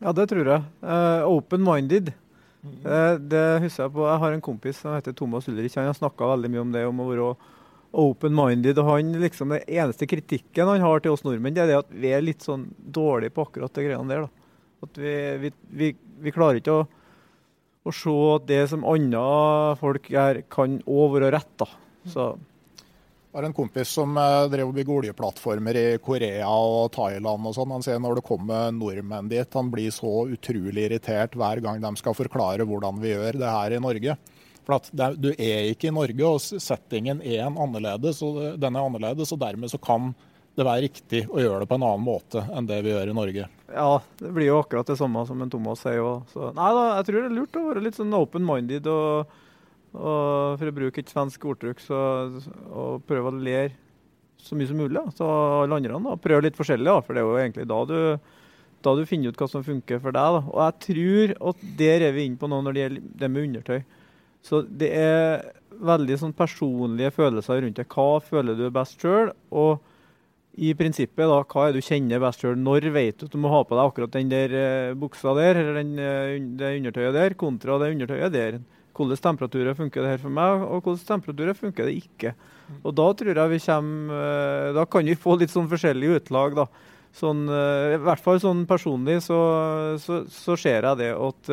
[0.00, 0.66] Ja, det tror jeg.
[0.82, 2.14] Uh, Open-minded.
[2.60, 4.04] Uh, det husker jeg på.
[4.04, 5.78] Jeg har en kompis som heter Thomas Ulrich.
[5.78, 7.30] Han har snakka veldig mye om det, om å være
[7.90, 8.78] open-minded.
[8.78, 11.90] og han liksom Det eneste kritikken han har til oss nordmenn, det er det at
[11.90, 14.26] vi er litt sånn dårlige på akkurat det greiene der.
[14.26, 14.30] da.
[14.86, 16.86] At vi, vi, vi, vi klarer ikke å,
[17.84, 19.24] å, se at det som andre
[19.80, 21.52] folk gjør, kan òg være rett.
[21.60, 21.68] da.
[22.08, 22.30] Så...
[23.32, 27.46] Har en kompis som eh, drev og bygde oljeplattformer i Korea og Thailand.
[27.46, 27.70] og sånn.
[27.76, 31.92] Han sier når det kommer nordmenn dit, han blir så utrolig irritert hver gang de
[32.00, 34.16] skal forklare hvordan vi gjør det her i Norge.
[34.66, 38.74] For at det, Du er ikke i Norge, og settingen er en annerledes, og den
[38.76, 39.30] er annerledes.
[39.32, 40.10] og Dermed så kan
[40.58, 43.14] det være riktig å gjøre det på en annen måte enn det vi gjør i
[43.16, 43.46] Norge.
[43.70, 46.02] Ja, det blir jo akkurat det samme som en Thomas sier.
[46.02, 46.34] òg.
[46.58, 49.38] nei da, jeg tror det er lurt å være litt sånn open-minded og,
[49.94, 52.00] og, for å bruke et svensk ordtrykk, så,
[52.70, 53.74] og prøve å lære
[54.40, 55.28] så mye som mulig da, så
[55.64, 55.98] alle andre.
[56.00, 56.18] Da.
[56.24, 57.96] Prøve litt forskjellig, da, for det er jo egentlig da du,
[58.86, 60.36] da du finner ut hva som funker for deg.
[60.38, 60.42] Da.
[60.48, 63.48] Og jeg tror at der er vi inne på nå når det gjelder det med
[63.48, 63.80] undertøy.
[64.46, 65.50] Så det er
[65.80, 67.88] veldig sånn personlige følelser rundt det.
[67.92, 69.34] Hva føler du best sjøl?
[69.52, 69.80] Og
[70.60, 72.56] i prinsippet, da, hva er det du kjenner best sjøl?
[72.58, 75.60] Når vet du at du må ha på deg akkurat den der uh, buksa der,
[75.60, 78.60] eller den, uh, det undertøyet der, kontra det undertøyet der?
[78.96, 82.34] Hvilke temperaturer funker det her for meg, og hvilke temperaturer funker det ikke?
[82.84, 86.56] Og Da tror jeg vi kommer, uh, da kan vi få litt sånn forskjellige utlag.
[86.58, 86.66] da.
[87.10, 89.38] Sånn, I hvert fall sånn personlig så,
[89.98, 91.48] så, så ser jeg det at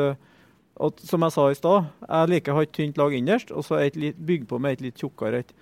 [0.77, 3.65] at som jeg sa i stad, jeg liker å ha et tynt lag innerst, og
[3.65, 5.55] så bygge på med et litt tjukkere et.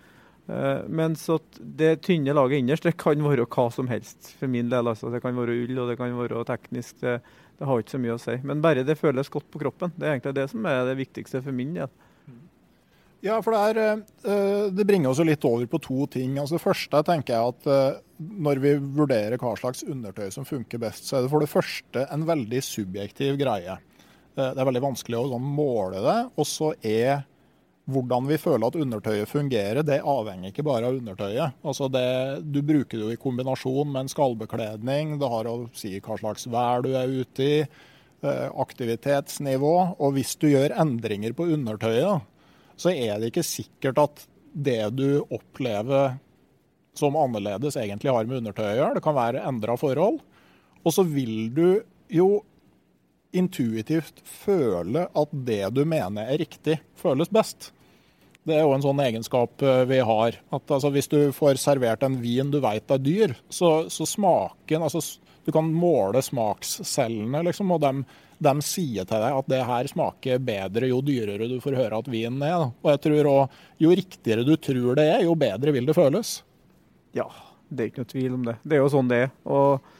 [0.45, 4.69] Uh, mens at det tynne laget innerst det kan være hva som helst for min
[4.69, 4.91] del.
[4.91, 5.09] altså.
[5.09, 6.99] Det kan være ull og det kan være teknisk.
[7.01, 7.15] Det,
[7.59, 8.36] det, har ikke så mye å si.
[8.43, 9.93] Men bare det føles godt på kroppen.
[9.95, 11.91] Det er egentlig det som er det viktigste for min del.
[13.25, 16.36] Ja, for det, er, uh, det bringer oss litt over på to ting.
[16.38, 18.01] Altså, det første tenker jeg at uh,
[18.45, 22.05] når vi vurderer hva slags undertøy som funker best, så er det for det første
[22.13, 23.80] en veldig subjektiv greie.
[24.36, 26.17] Eh, det er veldig vanskelig å sånn måle det.
[26.36, 27.25] Og så er
[27.86, 31.57] hvordan vi føler at undertøyet fungerer, det avhenger ikke bare av undertøyet.
[31.65, 32.05] Altså det,
[32.49, 35.17] du bruker det jo i kombinasjon med en skallbekledning.
[35.21, 39.75] Det har å si hva slags vær du er ute i, eh, aktivitetsnivå.
[39.99, 42.25] Og hvis du gjør endringer på undertøyet,
[42.75, 44.25] så er det ikke sikkert at
[44.55, 46.17] det du opplever
[46.97, 48.97] som annerledes egentlig har med undertøyet å gjøre.
[48.97, 50.19] Det kan være endra forhold.
[50.86, 51.69] Og så vil du
[52.09, 52.29] jo
[53.36, 57.74] intuitivt føle at det du mener er riktig, føles best.
[58.45, 60.37] Det er jo en sånn egenskap eh, vi har.
[60.53, 64.85] At altså, Hvis du får servert en vin du vet er dyr, så, så smaken
[64.85, 65.01] altså,
[65.45, 68.03] Du kan måle smakscellene, liksom, og dem,
[68.41, 72.09] dem sier til deg at det her smaker bedre jo dyrere du får høre at
[72.11, 72.69] vinen er.
[72.81, 76.39] Og jeg tror også, Jo riktigere du tror det er, jo bedre vil det føles.
[77.17, 77.29] Ja,
[77.69, 78.57] det er ikke noe tvil om det.
[78.65, 79.35] Det er jo sånn det er.
[79.49, 79.94] Og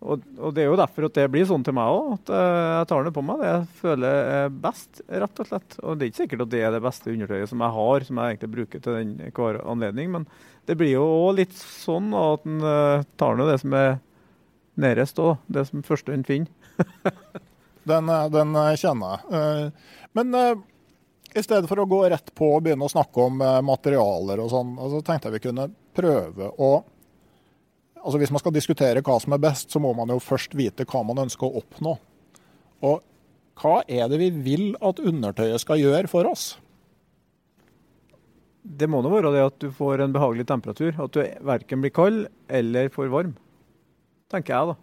[0.00, 2.68] og, og, Det er jo derfor at det blir sånn til meg òg, at eh,
[2.72, 3.42] jeg tar det på meg.
[3.42, 5.76] Det jeg føler er best, rett og slett.
[5.82, 8.20] Og Det er ikke sikkert at det er det beste undertøyet som jeg har, som
[8.20, 10.14] jeg egentlig bruker til den hver anledning.
[10.14, 10.24] Men
[10.68, 13.90] det blir jo òg litt sånn at en uh, tar nå det som er
[14.80, 15.34] nærest òg.
[15.52, 16.48] Det som første en finner.
[17.90, 19.74] den, eh, den, kjenner jeg.
[20.16, 20.32] Men
[21.30, 24.72] i stedet for å gå rett på og begynne å snakke om materialer og sånn,
[24.78, 26.70] så altså tenkte jeg vi kunne prøve å
[28.00, 30.86] Altså Hvis man skal diskutere hva som er best, så må man jo først vite
[30.88, 31.94] hva man ønsker å oppnå.
[32.88, 33.02] Og
[33.60, 36.54] hva er det vi vil at undertøyet skal gjøre for oss?
[38.60, 40.94] Det må nå være det at du får en behagelig temperatur.
[40.96, 43.34] At du verken blir kald eller for varm.
[44.32, 44.78] Tenker jeg, da.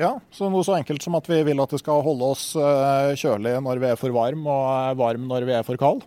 [0.00, 3.12] Ja, så noe så enkelt som at vi vil at det skal holde oss eh,
[3.20, 6.06] kjølig når vi er for varm, og varm når vi er for kald?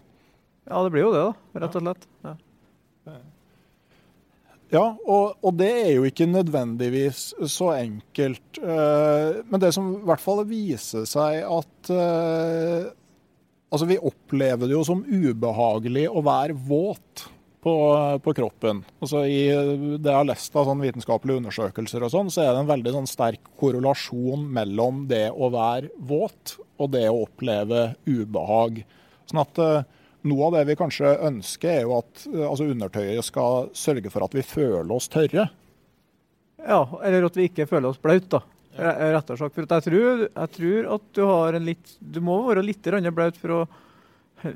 [0.65, 2.07] Ja, det blir jo det, da, rett og slett.
[2.25, 2.33] Ja.
[4.73, 8.59] Ja, og, og, det er jo ikke nødvendigvis så enkelt.
[8.59, 12.93] Uh, men det som i hvert fall viser seg at uh,
[13.73, 17.25] Altså, vi opplever det jo som ubehagelig å være våt
[17.65, 17.73] på,
[18.23, 18.83] på kroppen.
[19.01, 22.61] Altså, I det jeg har lest av sånn vitenskapelige undersøkelser, og sånn, så er det
[22.61, 28.83] en veldig sånn sterk korrelasjon mellom det å være våt og det å oppleve ubehag.
[29.27, 33.27] Sånn at uh, noe av det vi kanskje ønsker, er jo at eh, altså undertøyet
[33.27, 35.47] skal sørge for at vi føler oss tørre.
[36.65, 38.41] Ja, eller at vi ikke føler oss blaut, da.
[38.75, 39.55] Rett og slett.
[39.55, 43.37] For jeg tror, jeg tror, at du har en litt Du må være litt blaut
[43.39, 43.65] for å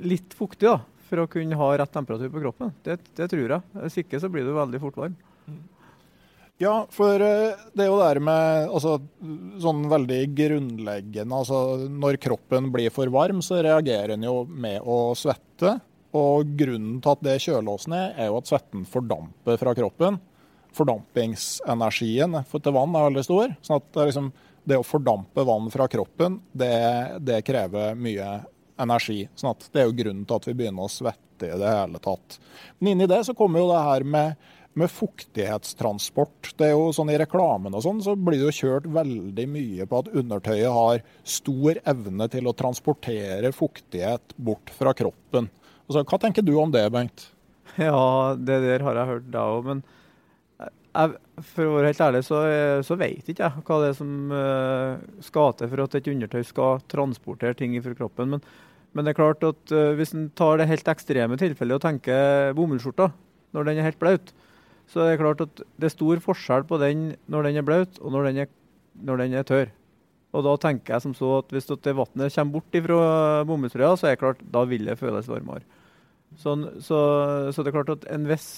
[0.04, 0.82] Litt fuktig, da.
[1.10, 2.74] For å kunne ha rett temperatur på kroppen.
[2.86, 3.62] Det, det tror jeg.
[3.80, 5.16] Hvis ikke så blir du veldig fort varm.
[6.60, 8.98] Ja, for eh, det er jo det med altså,
[9.64, 15.14] sånn veldig grunnleggende altså Når kroppen blir for varm, så reagerer den jo med å
[15.16, 15.78] svette.
[16.20, 20.20] Og grunnen til at det kjøles ned, er jo at svetten fordamper fra kroppen.
[20.76, 23.56] Fordampingsenergien til vann er veldig stor.
[23.64, 24.32] sånn at det, liksom,
[24.68, 26.76] det å fordampe vann fra kroppen, det,
[27.24, 28.34] det krever mye
[28.80, 29.30] energi.
[29.36, 32.04] sånn at det er jo grunnen til at vi begynner å svette i det hele
[32.04, 32.40] tatt.
[32.80, 34.50] Men inni det så kommer jo det her med
[34.80, 36.54] med fuktighetstransport.
[36.58, 39.88] Det er jo sånn I reklamen og sånn så blir det jo kjørt veldig mye
[39.90, 45.52] på at undertøyet har stor evne til å transportere fuktighet bort fra kroppen.
[45.90, 47.30] Altså, hva tenker du om det, Bengt?
[47.80, 49.70] Ja, det der har jeg hørt da òg.
[49.70, 49.84] Men
[50.60, 51.14] jeg,
[51.52, 52.42] for å være helt ærlig, så,
[52.86, 56.44] så vet ikke jeg hva det er som uh, skal til for at et undertøy
[56.48, 58.36] skal transportere ting fra kroppen.
[58.36, 58.44] Men,
[58.94, 62.54] men, det er klart at uh, hvis en tar det helt ekstreme tilfellet og tenker
[62.58, 63.12] bomullsskjorta
[63.56, 64.34] når den er helt blaut,
[64.90, 68.00] så det er klart at det er stor forskjell på den når den er blaut,
[68.02, 68.50] og når den er,
[69.06, 69.70] når den er tørr.
[70.30, 73.04] Og da tenker jeg som så at hvis det vannet kommer bort fra
[73.50, 75.66] bomullstrøya, så er det klart, da vil det føles varmere.
[76.38, 77.00] Sånn, så,
[77.50, 78.50] så, det er klart at en viss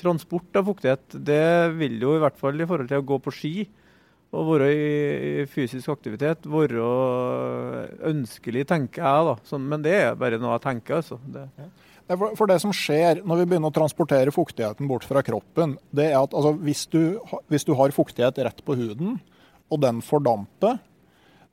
[0.00, 3.34] transport av fuktighet, det vil jo i hvert fall i forhold til å gå på
[3.34, 3.54] ski
[4.30, 4.88] og være i,
[5.42, 6.88] i fysisk aktivitet, være
[8.10, 9.28] ønskelig, tenker jeg.
[9.30, 9.36] da.
[9.46, 11.18] Sånn, men det er bare noe jeg tenker, altså.
[11.34, 11.46] Det.
[11.58, 11.66] Ja.
[12.10, 16.18] For det som skjer når vi begynner å transportere fuktigheten bort fra kroppen, det er
[16.18, 17.20] at altså, hvis, du,
[17.52, 19.20] hvis, du, har fuktighet rett på huden,
[19.70, 20.80] og den fordamper,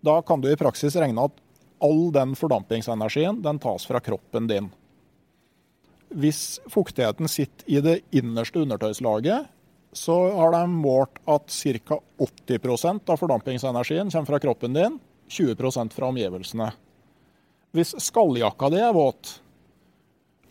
[0.02, 1.44] da kan du i praksis regne at
[1.84, 4.72] all den fordampingsenergien den tas fra kroppen din.
[6.10, 9.52] Hvis fuktigheten sitter i det innerste undertøyslaget,
[9.94, 12.00] så har de målt at ca.
[12.18, 14.98] 80% av fordampingsenergien kommer fra kroppen din,
[15.30, 16.72] 20 fra omgivelsene.
[17.76, 19.38] Hvis skalljakka di er våt,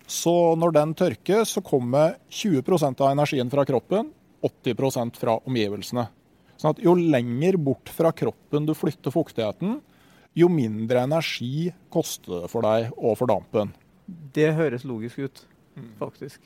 [0.07, 4.13] så når den tørker, så kommer 20% av energien fra kroppen,
[4.47, 6.07] 80% fra omgivelsene.
[6.57, 9.81] Sånn at jo lenger bort fra kroppen du flytter fuktigheten,
[10.37, 13.73] jo mindre energi koster det for deg og for dampen.
[14.07, 15.43] Det høres logisk ut,
[15.99, 16.41] faktisk.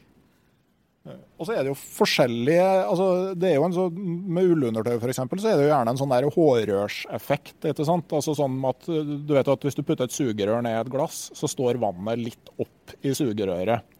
[1.09, 5.22] Og så er det jo forskjellige altså det er jo en så, Med ullundertøy f.eks.
[5.40, 7.57] så er det jo gjerne en sånn der hårrørseffekt.
[7.70, 8.12] ikke sant?
[8.18, 11.30] Altså sånn at du vet at Hvis du putter et sugerør ned i et glass,
[11.36, 13.96] så står vannet litt opp i sugerøret.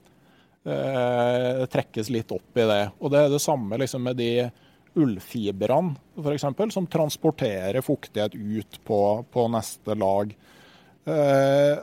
[0.68, 2.82] Eh, trekkes litt opp i det.
[3.01, 4.32] Og Det er det samme liksom med de
[5.01, 9.01] ullfibrene f.eks., som transporterer fuktighet ut på,
[9.32, 10.34] på neste lag.
[11.09, 11.80] Eh,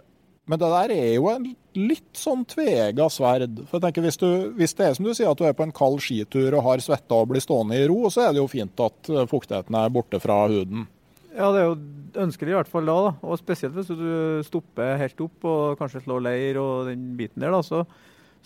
[0.48, 3.60] Men det der er jo en litt sånn tvega sverd.
[3.68, 5.66] For jeg tenker hvis, du, hvis, det er som du sier at du er på
[5.66, 8.52] en kald skitur og har svetta og blir stående i ro, så er det jo
[8.52, 10.88] fint at eh, fuktigheten er borte fra huden.
[11.36, 11.76] Ja, det er jo
[12.24, 12.95] ønskelig i hvert fall da.
[13.10, 13.12] da.
[13.28, 14.08] Og spesielt hvis du
[14.48, 17.84] stopper helt opp og kanskje slår leir og den biten der, da, så,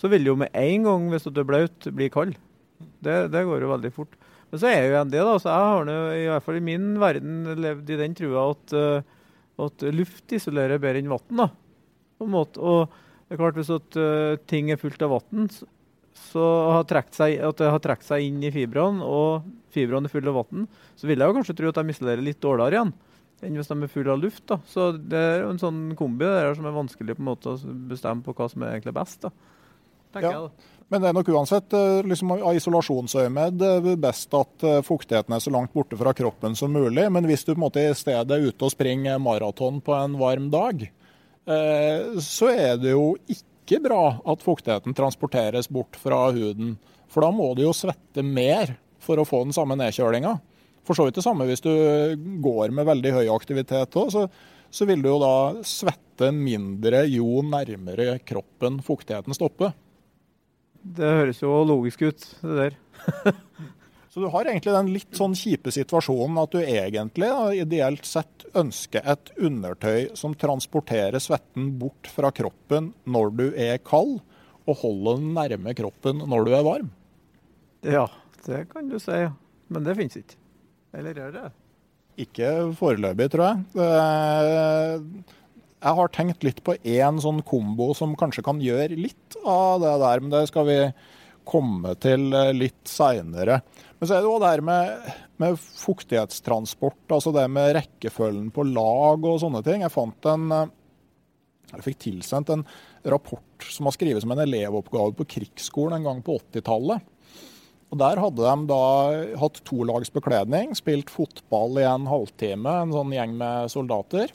[0.02, 2.36] så vil det jo med en gang, hvis du er blaut, bli kald.
[3.00, 4.18] Det, det, går jo veldig fort.
[4.50, 5.38] Men så er jo en det, da.
[5.40, 8.76] Så jeg har nå i hvert fall i min verden levd i den trua at,
[8.76, 9.12] eh,
[9.70, 11.46] at luft isolerer bedre enn vann
[12.22, 12.62] på en måte.
[12.62, 12.88] Og
[13.28, 15.46] det er klart Hvis at, uh, ting er fullt av vann,
[16.32, 20.34] så har seg, at det har trukket seg inn i fibrene, og fibrene er fulle
[20.34, 20.68] av vann,
[21.00, 22.94] så vil jeg jo kanskje tro at de isolerer litt dårligere igjen
[23.42, 24.44] enn hvis de er fulle av luft.
[24.52, 24.60] da.
[24.70, 28.22] Så det er en sånn kombi der som er vanskelig på en måte å bestemme
[28.26, 29.24] på hva som er egentlig best.
[29.24, 29.32] da.
[30.14, 30.36] Tenker ja.
[30.36, 30.78] jeg da.
[30.92, 33.66] Men det er nok uansett eh, liksom, av isolasjonsøyemed
[34.04, 37.08] best at eh, fuktigheten er så langt borte fra kroppen som mulig.
[37.16, 40.20] Men hvis du på en måte i stedet er ute og springer maraton på en
[40.20, 41.01] varm dag, Eh,
[41.46, 46.76] så er det jo ikke bra at fuktigheten transporteres bort fra huden.
[47.12, 50.36] For da må du jo svette mer for å få den samme nedkjølinga.
[50.88, 51.72] For så vidt det samme hvis du
[52.44, 54.26] går med veldig høy aktivitet òg, så,
[54.70, 55.36] så, vil du jo da
[55.68, 59.76] svette mindre jo nærmere kroppen fuktigheten stopper.
[60.82, 62.80] Det høres jo logisk ut, det der.
[64.12, 67.30] Så du har egentlig den litt sånn kjipe situasjonen at du egentlig
[67.62, 74.18] ideelt sett ønsker et undertøy som transporterer svetten bort fra kroppen når du er kald,
[74.68, 76.90] og holder den nærme kroppen når du er varm.
[77.88, 78.04] Ja,
[78.46, 79.22] det kan du si.
[79.72, 80.36] Men det finnes ikke.
[81.00, 81.46] Eller gjør det?
[82.20, 83.64] Ikke foreløpig, tror jeg.
[85.82, 89.96] Jeg har tenkt litt på én sånn kombo som kanskje kan gjøre litt av det
[90.04, 90.78] der, men det skal vi
[91.48, 92.28] komme til
[92.60, 93.62] litt seinere.
[94.02, 95.10] Men så er det òg det her med,
[95.44, 99.84] med, fuktighetstransport, altså det med rekkefølgen på lag og sånne ting.
[99.86, 100.72] Jeg fant en eh,
[101.72, 102.64] jeg fikk tilsendt en
[103.14, 107.06] rapport som var skrevet som en elevoppgave på krigsskolen en gang på 80-tallet.
[107.92, 108.82] Og Der hadde de da
[109.38, 114.34] hatt tolagsbekledning, bekledning, spilt fotball i en halvtime, en sånn gjeng med soldater.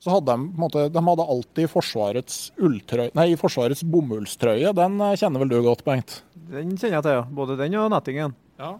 [0.00, 4.72] Så hadde de, på en måte, de hadde alltid Forsvarets, nei, Forsvarets bomullstrøye.
[4.76, 6.20] Den eh, kjenner vel du godt, Bengt?
[6.48, 7.24] Den kjenner jeg til, ja.
[7.42, 8.36] Både den og nettingen.
[8.58, 8.76] Ja.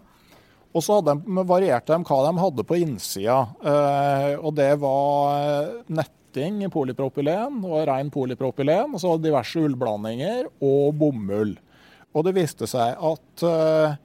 [0.75, 3.39] Og så varierte de hva de hadde på innsida.
[3.65, 8.93] Eh, og det var eh, netting i polypropylen og ren polypropylen.
[8.93, 11.55] Og så diverse ullblandinger og bomull.
[12.13, 13.97] Og det viste seg at eh,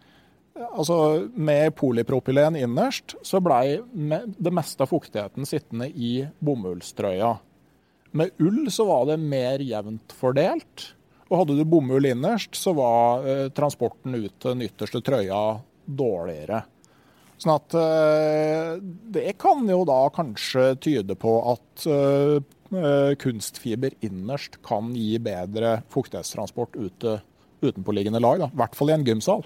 [0.71, 0.97] altså
[1.35, 7.35] med polypropylen innerst, så blei det meste av fuktigheten sittende i bomullstrøya.
[8.17, 10.93] Med ull så var det mer jevnt fordelt.
[11.33, 15.41] Og hadde du bomull innerst, så var eh, transporten ut til den ytterste trøya
[15.89, 16.61] dårligere.
[17.41, 18.75] Sånn at eh,
[19.17, 26.77] det kan jo da kanskje tyde på at eh, kunstfiber innerst kan gi bedre fuktighetstransport
[26.77, 27.19] ute
[27.63, 28.45] utenpåliggende lag.
[28.45, 29.45] I hvert fall i en gymsal.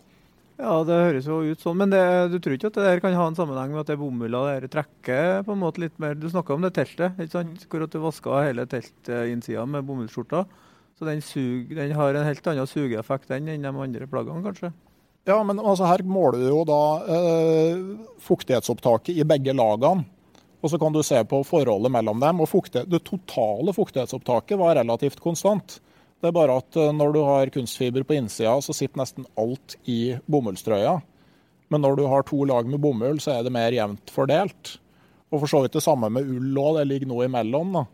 [0.56, 1.76] Ja, det høres jo ut sånn.
[1.82, 3.98] Men det, du tror ikke at det der kan ha en sammenheng med at det
[4.00, 7.66] bomulla der trekker på en måte litt mer Du snakka om det teltet, ikke sant?
[7.68, 10.46] hvor at du vaska hele teltinnsida med bomullsskjorta.
[10.96, 14.72] Så den, sug, den, har en helt annen sugeeffekt enn de andre plaggene, kanskje?
[15.26, 17.80] Ja, men altså her måler du jo da eh,
[18.22, 20.06] fuktighetsopptaket i begge lagene.
[20.64, 22.40] Og så kan du se på forholdet mellom dem.
[22.40, 25.80] og Det totale fuktighetsopptaket var relativt konstant.
[26.20, 29.76] Det er bare at eh, når du har kunstfiber på innsida, så sitter nesten alt
[29.84, 30.96] i bomullstrøya.
[31.68, 34.76] Men når du har to lag med bomull, så er det mer jevnt fordelt.
[35.28, 37.74] Og for så vidt det samme med ull òg, det ligger noe imellom.
[37.80, 37.84] da.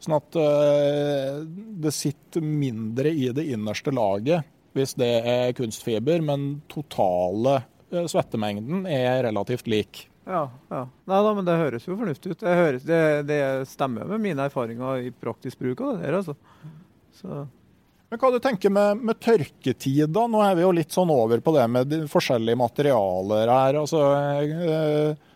[0.00, 1.42] Sånn at uh,
[1.84, 7.56] det sitter mindre i det innerste laget hvis det er kunstfiber, men totale
[7.90, 10.04] eh, svettemengden er relativt lik.
[10.30, 10.84] Ja, ja.
[11.10, 12.42] Nei da, men det høres jo fornuftig ut.
[12.44, 16.36] Det, høres, det, det stemmer med mine erfaringer i praktisk bruk av det der, altså.
[17.18, 17.40] Så.
[18.10, 20.28] Men Hva du tenker med, med tørketid, da?
[20.30, 23.82] Nå er vi jo litt sånn over på det med de forskjellige materialer her.
[23.82, 24.06] altså...
[24.14, 25.26] Eh,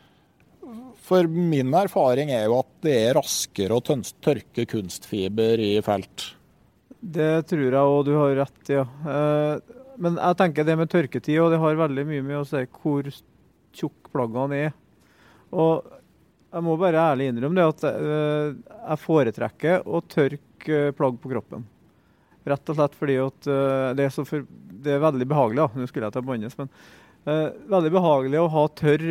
[1.04, 6.30] for min erfaring er jo at det er raskere å tørke kunstfiber i felt.
[7.04, 8.78] Det tror jeg òg du har rett i.
[8.78, 8.84] Ja.
[9.12, 12.62] Eh, men jeg tenker det med tørketid, og det har veldig mye med å si
[12.80, 13.10] hvor
[13.76, 14.72] tjukk plaggene er.
[15.52, 15.84] Og
[16.54, 18.48] jeg må bare ærlig innrømme det at eh,
[18.78, 21.68] jeg foretrekker å tørke plagg på kroppen.
[22.48, 24.48] Rett og slett fordi at eh, det er, for,
[24.88, 25.66] det er veldig behagelig.
[25.66, 25.68] Ja.
[25.76, 26.72] Nå skulle jeg ta bannes, men
[27.24, 29.04] veldig behagelig å ha tørr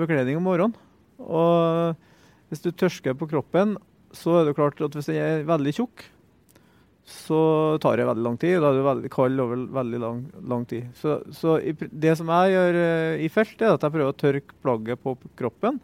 [0.00, 0.78] bekledning om morgenen.
[1.26, 3.76] Og hvis du tørsker på kroppen,
[4.12, 6.04] så er det klart at hvis jeg er veldig tjukk,
[7.08, 7.38] så
[7.82, 8.58] tar det veldig lang tid.
[8.62, 10.90] Da er du veldig kald over veldig lang, lang tid.
[10.98, 14.18] Så, så i, det som jeg gjør uh, i felt, er at jeg prøver å
[14.18, 15.80] tørke plagget på kroppen,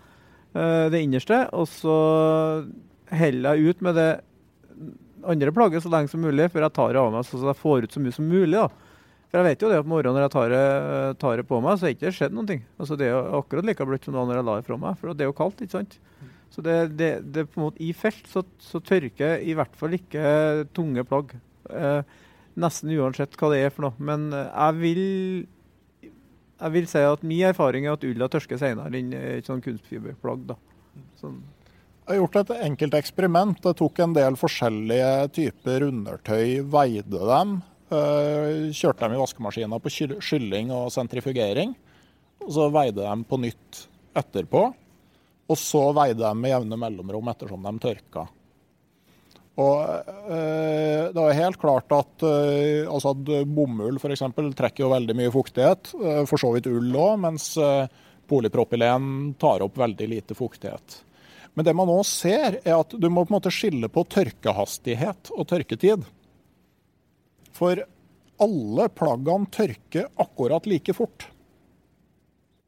[0.54, 1.96] uh, det innerste, og så
[3.10, 4.10] heller jeg ut med det
[5.28, 7.86] andre plagget så lenge som mulig, før jeg tar det av meg så jeg får
[7.88, 8.54] ut så mye som mulig.
[8.54, 8.68] da.
[9.28, 10.66] For jeg vet jo det at på morgenen når jeg tar det,
[11.20, 12.62] tar det på meg, så har ikke skjedd noen ting.
[12.80, 14.96] Altså Det er jo akkurat like bløtt som var når jeg la det fra meg,
[15.00, 15.60] for det er jo kaldt.
[15.64, 15.98] ikke sant?
[16.54, 19.98] Så det, det, det på en måte I felt så, så tørker i hvert fall
[19.98, 20.24] ikke
[20.76, 21.36] tunge plagg.
[21.68, 22.00] Eh,
[22.58, 24.00] nesten uansett hva det er for noe.
[24.00, 25.04] Men eh, jeg vil,
[26.64, 30.48] jeg vil si at min erfaring er at ulla tørker senere enn et sånn kunstfiberplagg.
[30.54, 30.56] da.
[31.20, 31.42] Sånn.
[32.08, 33.58] Jeg har gjort et enkelt eksperiment.
[33.60, 37.58] Jeg tok en del forskjellige typer undertøy, veide dem.
[37.92, 41.74] Øh, Kjørte dem i vaskemaskina på skylling og sentrifugering.
[42.44, 43.84] Og så veide dem på nytt
[44.16, 44.64] etterpå.
[45.48, 48.26] Og så veide dem med jevne mellomrom ettersom de tørka.
[49.58, 54.22] Og øh, det er helt klart at, øh, altså at bomull f.eks.
[54.54, 55.92] trekker jo veldig mye fuktighet.
[56.30, 57.50] For så vidt ull òg, mens
[58.28, 61.02] polypropylen tar opp veldig lite fuktighet.
[61.58, 65.32] Men det man nå ser, er at du må på en måte skille på tørkehastighet
[65.34, 66.04] og tørketid.
[67.58, 67.82] For
[68.38, 71.26] alle plaggene tørker akkurat like fort.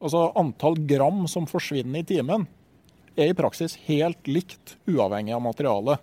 [0.01, 2.47] Altså antall gram som forsvinner i timen,
[3.15, 6.01] er i praksis helt likt, uavhengig av materialet.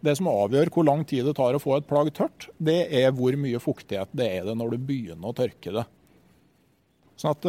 [0.00, 3.12] Det som avgjør hvor lang tid det tar å få et plagg tørt, det er
[3.16, 5.84] hvor mye fuktighet det er det når du begynner å tørke det.
[7.20, 7.48] Sånn at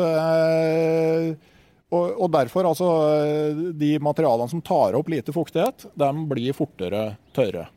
[1.92, 2.88] og, og derfor, altså,
[3.76, 7.02] de materialene som tar opp lite fuktighet, de blir fortere
[7.36, 7.68] tørre.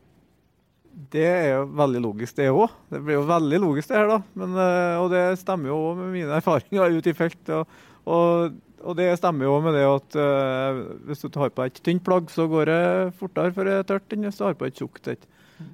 [0.95, 2.71] Det er jo veldig logisk, det òg.
[2.93, 4.21] Det blir jo veldig logisk, det her, da.
[4.39, 7.53] Men, eh, og det stemmer jo også med mine erfaringer ute i felt.
[7.57, 11.81] Og, og, og det stemmer jo med det at uh, hvis du tar på et
[11.81, 12.83] tynt plagg, så går det
[13.21, 15.25] fortere for det er tørt enn hvis du har på et tjukt et.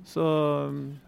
[0.06, 0.24] Så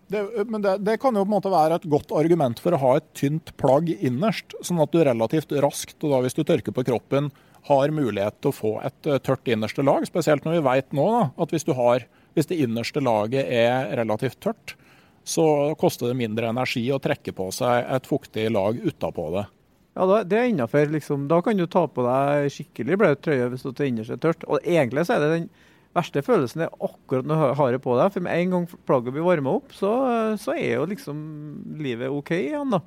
[0.08, 2.80] Det, men det, det kan jo på en måte være et godt argument for å
[2.82, 6.74] ha et tynt plagg innerst, sånn at du relativt raskt, og da hvis du tørker
[6.74, 7.30] på kroppen,
[7.68, 10.04] har mulighet til å få et eh, tørt innerste lag.
[10.08, 12.04] Spesielt når vi vet nå da, at hvis, du har,
[12.36, 14.76] hvis det innerste laget er relativt tørt,
[15.24, 19.44] så koster det mindre energi å trekke på seg et fuktig lag utapå det.
[19.94, 20.88] ja, det er innafor.
[20.90, 21.28] Liksom.
[21.30, 24.46] Da kan du ta på deg skikkelig blaut trøye hvis det innerste er tørt.
[24.48, 25.52] Og egentlig så er det den
[25.92, 28.14] verste følelsen er akkurat når du har det på deg.
[28.14, 29.92] For med en gang plagget blir varma opp, så,
[30.40, 31.22] så er jo liksom
[31.82, 32.82] livet OK igjen, da.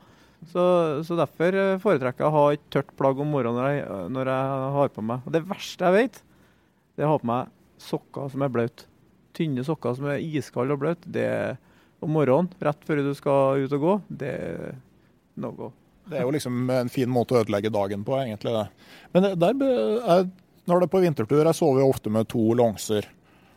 [0.52, 0.64] Så,
[1.08, 4.30] så derfor eh, foretrekker jeg å ha et tørt plagg om morgenen når jeg, når
[4.30, 5.24] jeg har på meg.
[5.26, 6.20] Og det verste jeg vet,
[6.94, 8.86] det er å ha på meg sokker som er blaute.
[9.36, 11.30] Tynne sokker som er iskalde og bløte Det
[12.04, 14.74] om morgenen, rett før du skal ut og gå, det er
[15.42, 15.70] no go.
[16.06, 18.52] Det er jo liksom en fin måte å ødelegge dagen på, egentlig.
[18.54, 18.66] det.
[19.16, 20.28] Men der, jeg,
[20.70, 23.08] når det er på vintertur, jeg sover jo ofte med to longser.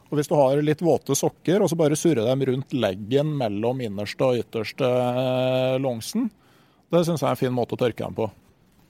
[0.09, 3.83] Og Hvis du har litt våte sokker og så bare surrer dem rundt leggen mellom
[3.85, 6.31] innerste og ytterste eh, longsen,
[6.89, 8.31] det syns jeg er en fin måte å tørke dem på.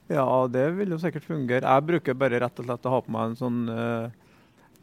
[0.09, 1.67] Ja, det vil jo sikkert fungere.
[1.67, 4.28] Jeg bruker bare rett og slett å ha på meg en sånn eh,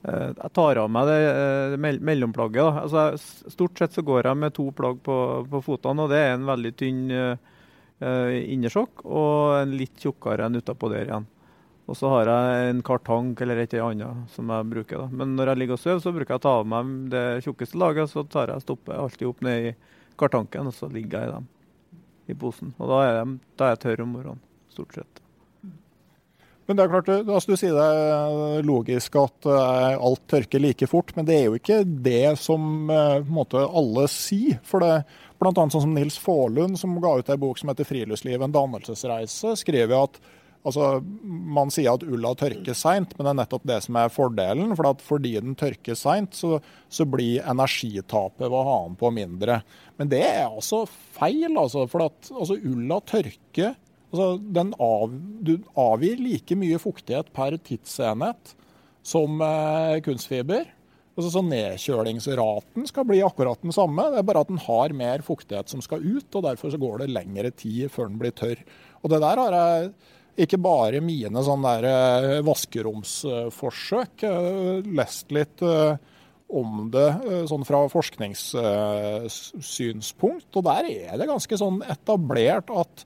[0.06, 2.82] Jeg tar av meg det, eh, mellomplagget.
[2.84, 3.06] Altså,
[3.50, 5.18] stort sett så går jeg med to plagg på,
[5.50, 7.56] på fotene, og det er en veldig tynn eh,
[8.06, 11.26] eh, innersokk og en litt tjukkere enn utapå der igjen.
[11.86, 15.04] Og så har jeg en kartank eller et eller annet som jeg bruker.
[15.04, 15.10] da.
[15.10, 17.82] Men når jeg ligger og sover, så bruker jeg å ta av meg det tjukkeste
[17.82, 19.76] laget, så tar jeg stopper alltid opp ned i
[20.18, 21.52] kartanken, og så ligger jeg i dem
[22.26, 22.74] i posen.
[22.80, 24.42] Og da er, jeg, da er jeg tørr om morgenen,
[24.74, 25.25] stort sett.
[26.66, 30.60] Men det er klart, du- altså du sier det er logisk at eh, alt tørker
[30.64, 34.58] like fort, men det er jo ikke det som eh, måte alle sier.
[34.66, 35.04] For det,
[35.46, 39.54] annet sånn som Nils Faarlund, som ga ut ei bok som heter 'Friluftsliv en dannelsesreise',
[39.62, 40.18] skriver at
[40.66, 44.76] altså, man sier at ulla tørker seint, men det er nettopp det som er fordelen.
[44.76, 46.58] For at fordi den tørker seint, så,
[46.90, 49.62] så blir energitapet ved å ha den på mindre.
[50.00, 51.86] Men det er altså feil, altså.
[51.92, 53.76] For at altså, ulla tørker
[54.16, 55.12] Altså, den av,
[55.44, 58.56] du avgir like mye fuktighet per tidsenhet
[59.06, 60.72] som eh, kunstfiber.
[61.16, 65.24] Altså, så Nedkjølingsraten skal bli akkurat den samme, det er bare at den har mer
[65.26, 66.30] fuktighet som skal ut.
[66.32, 68.60] og Derfor så går det lengre tid før den blir tørr.
[69.04, 69.92] Og Det der har jeg
[70.48, 74.16] ikke bare mine sånne der, eh, vaskeromsforsøk
[74.96, 75.96] lest litt eh,
[76.56, 80.50] om det eh, sånn fra forskningssynspunkt.
[80.56, 83.06] Og der er det ganske sånn etablert at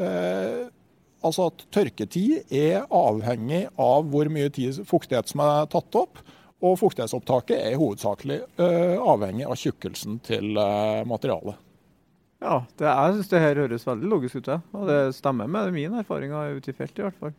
[0.00, 6.20] altså at tørketid er avhengig av hvor mye tid, fuktighet som er tatt opp.
[6.64, 11.58] Og fuktighetsopptaket er hovedsakelig eh, avhengig av tjukkelsen til eh, materialet.
[12.40, 14.48] Ja, det, jeg syns det her høres veldig logisk ut.
[14.76, 17.34] Og det stemmer med min erfaring ute i feltet, i hvert fall.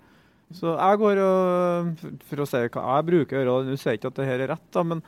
[0.55, 4.13] Så jeg går og For å si hva jeg bruker å nå sier jeg ikke
[4.13, 5.01] at det her er rett, da, men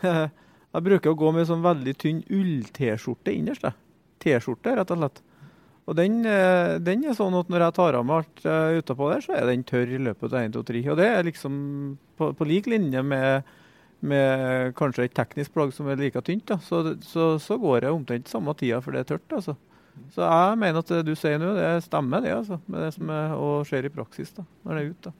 [0.06, 3.66] jeg bruker å gå med sånn veldig tynn ull-T-skjorte innerst.
[4.22, 5.20] T-skjorte, rett og slett.
[5.88, 9.06] Og den, eh, den er sånn at når jeg tar av meg alt uh, utapå
[9.08, 10.82] der, så er den tørr i løpet av 1, 2, 3.
[10.92, 11.54] Og det er liksom
[12.20, 13.48] på, på lik linje med,
[14.04, 18.28] med kanskje et teknisk plagg som er like tynt, så, så, så, går det omtrent
[18.28, 19.38] samme tida for det er tørt.
[19.38, 19.56] altså.
[20.12, 23.16] Så jeg mener at det du sier nå, det stemmer det, altså, med det som
[23.16, 25.16] er, og skjer i praksis da, når det er ute.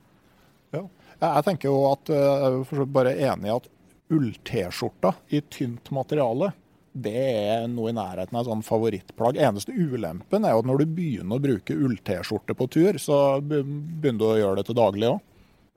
[0.76, 0.84] Ja.
[1.18, 3.72] Jeg tenker jo at jeg er bare enig i at
[4.14, 6.52] ull-T-skjorta i tynt materiale
[7.04, 9.38] det er noe i nærheten av sånn favorittplagg.
[9.40, 14.20] Eneste ulempen er jo at når du begynner å bruke ull-T-skjorte på tur, så begynner
[14.20, 15.24] du å gjøre det til daglig òg.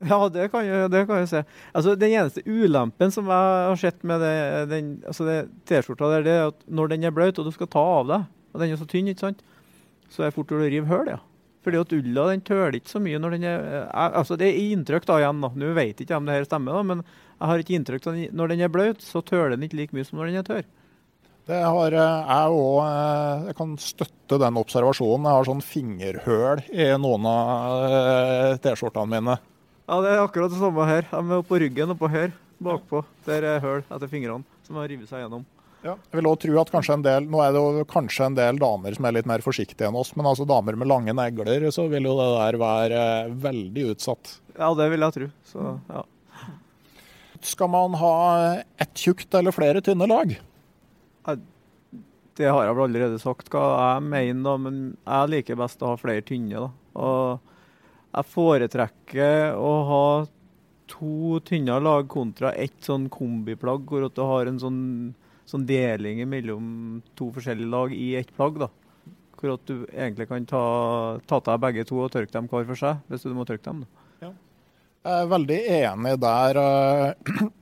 [0.02, 1.44] Ja, det kan jeg, det kan jeg se.
[1.78, 4.36] Altså, Den eneste ulempen som jeg har sett med det,
[4.72, 5.28] den, altså
[5.70, 8.30] T-skjorta, der, det er at når den er bløt og du skal ta av deg,
[8.52, 9.44] og den er så tynn, ikke sant,
[10.10, 11.12] så er det fort å rive hull.
[11.14, 11.20] Ja.
[11.62, 15.06] Fordi at ulla den tøler ikke så mye når den er altså Det er inntrykk
[15.06, 15.44] da igjen.
[15.44, 18.08] da, Nå vet jeg ikke om det her stemmer, da, men jeg har ikke inntrykk
[18.10, 20.48] av når den er bløt, så tøler den ikke like mye som når den er
[20.48, 20.66] tørr.
[21.50, 22.76] Det har jeg òg.
[23.48, 25.26] Jeg kan støtte den observasjonen.
[25.26, 29.40] Jeg har sånn fingerhøl i noen av eh, T-skjortene mine.
[29.90, 31.08] Ja, det er akkurat det samme her.
[31.10, 33.02] De er på ryggen oppå her, bakpå.
[33.26, 35.44] Der er høl etter fingrene som har revet seg gjennom.
[35.82, 35.96] Ja.
[36.12, 38.60] Jeg vil også tro at kanskje en del, Nå er det jo kanskje en del
[38.62, 41.88] damer som er litt mer forsiktige enn oss, men altså damer med lange negler, så
[41.90, 43.02] vil jo det der være
[43.48, 44.36] veldig utsatt.
[44.60, 45.32] Ja, det vil jeg tro.
[45.50, 46.06] Så, ja.
[47.42, 48.14] Skal man ha
[48.78, 50.38] ett tjukt eller flere tynne lag?
[51.26, 55.94] Det har jeg vel allerede sagt hva jeg mener, da, men jeg liker best å
[55.94, 56.64] ha flere tynne.
[56.64, 56.70] da.
[57.02, 57.52] Og
[58.12, 60.06] jeg foretrekker å ha
[60.92, 64.82] to tynne lag kontra ett sånn kombiplagg, hvor du har en sånn,
[65.48, 68.60] sånn deling mellom to forskjellige lag i ett plagg.
[68.66, 68.72] da.
[69.38, 70.66] Hvor at du egentlig kan ta,
[71.26, 73.66] ta til deg begge to og tørke dem hver for seg, hvis du må tørke
[73.70, 73.86] dem.
[73.86, 74.32] da.
[75.02, 76.62] Jeg er veldig enig der.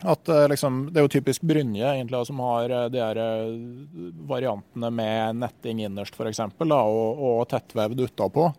[0.00, 3.20] Eh, at eh, liksom, Det er jo typisk Brynje egentlig, som har eh, de her
[4.28, 6.40] variantene med netting innerst f.eks.
[6.40, 8.50] Og, og tettvevd utapå.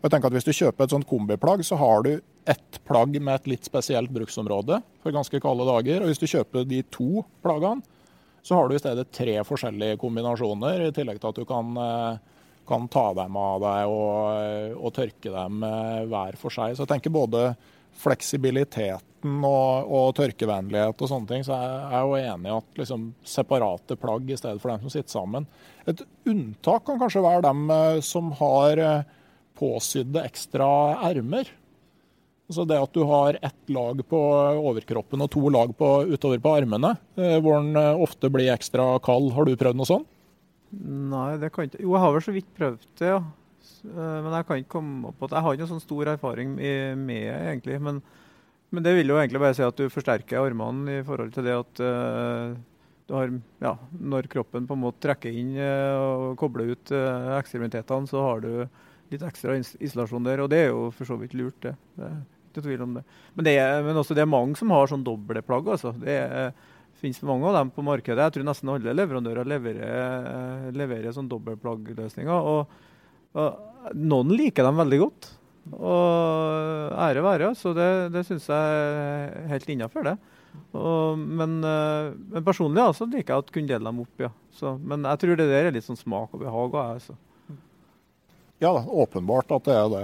[0.00, 3.20] Og jeg tenker at Hvis du kjøper et sånt kombiplagg, så har du ett plagg
[3.20, 6.00] med et litt spesielt bruksområde for ganske kalde dager.
[6.00, 7.84] Og hvis du kjøper de to plaggene,
[8.42, 11.76] så har du i stedet tre forskjellige kombinasjoner, i tillegg til at du kan,
[12.64, 15.60] kan ta dem av deg og, og tørke dem
[16.08, 16.72] hver for seg.
[16.72, 17.50] Så jeg tenker både
[18.00, 23.06] fleksibiliteten og, og, tørkevennlighet og sånne ting, så jeg er jo enig i at liksom,
[23.36, 25.48] separate plagg i stedet for dem som sitter sammen.
[25.90, 27.72] Et unntak kan kanskje være dem
[28.06, 28.84] som har
[29.60, 30.70] påsydde ekstra
[31.10, 31.50] ermer.
[32.50, 34.20] Altså det at du har ett lag på
[34.58, 39.30] overkroppen og to lag på, utover på armene, hvor den ofte blir ekstra kald.
[39.36, 40.08] Har du prøvd noe sånt?
[40.70, 43.20] Nei, det kan ikke Jo, jeg har vel så vidt prøvd det, ja.
[43.84, 47.06] Men jeg kan ikke komme opp på at Jeg har ikke sånn stor erfaring med
[47.08, 47.78] det, egentlig.
[47.82, 48.00] Men,
[48.70, 51.56] men, det vil jo egentlig bare si at du forsterker armene i forhold til det
[51.56, 52.58] at uh,
[53.08, 57.38] du har Ja, når kroppen på en måte trekker inn uh, og kobler ut uh,
[57.38, 58.52] ekstremitetene, så har du
[59.10, 60.44] litt ekstra isolasjon der.
[60.44, 61.74] Og det er jo for så vidt lurt, det.
[61.98, 62.12] det
[62.50, 63.06] ikke tvil om det.
[63.34, 65.94] Men, det er, men også det er mange som har sånn doble plagg, altså.
[65.98, 66.52] Det er,
[67.00, 68.26] finnes mange av dem på markedet.
[68.26, 72.48] Jeg tror nesten alle leverandører leverer, leverer sånn dobbeltplaggløsninger.
[72.52, 72.89] Og,
[73.38, 75.30] og noen liker dem veldig godt.
[75.76, 80.16] Og ære være, så det, det syns jeg er helt innafor, det.
[80.74, 84.30] Og, men, men, personlig altså, liker jeg å kunne dele dem opp, ja.
[84.56, 86.74] Så, men jeg tror det der er litt sånn smak og behag.
[86.80, 87.14] Altså.
[88.60, 90.02] Ja, åpenbart at det er det.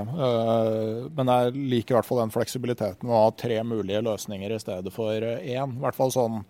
[1.19, 4.93] Men jeg liker i hvert fall den fleksibiliteten å ha tre mulige løsninger i stedet
[4.95, 5.75] for én.
[5.77, 6.41] I hvert fall sånn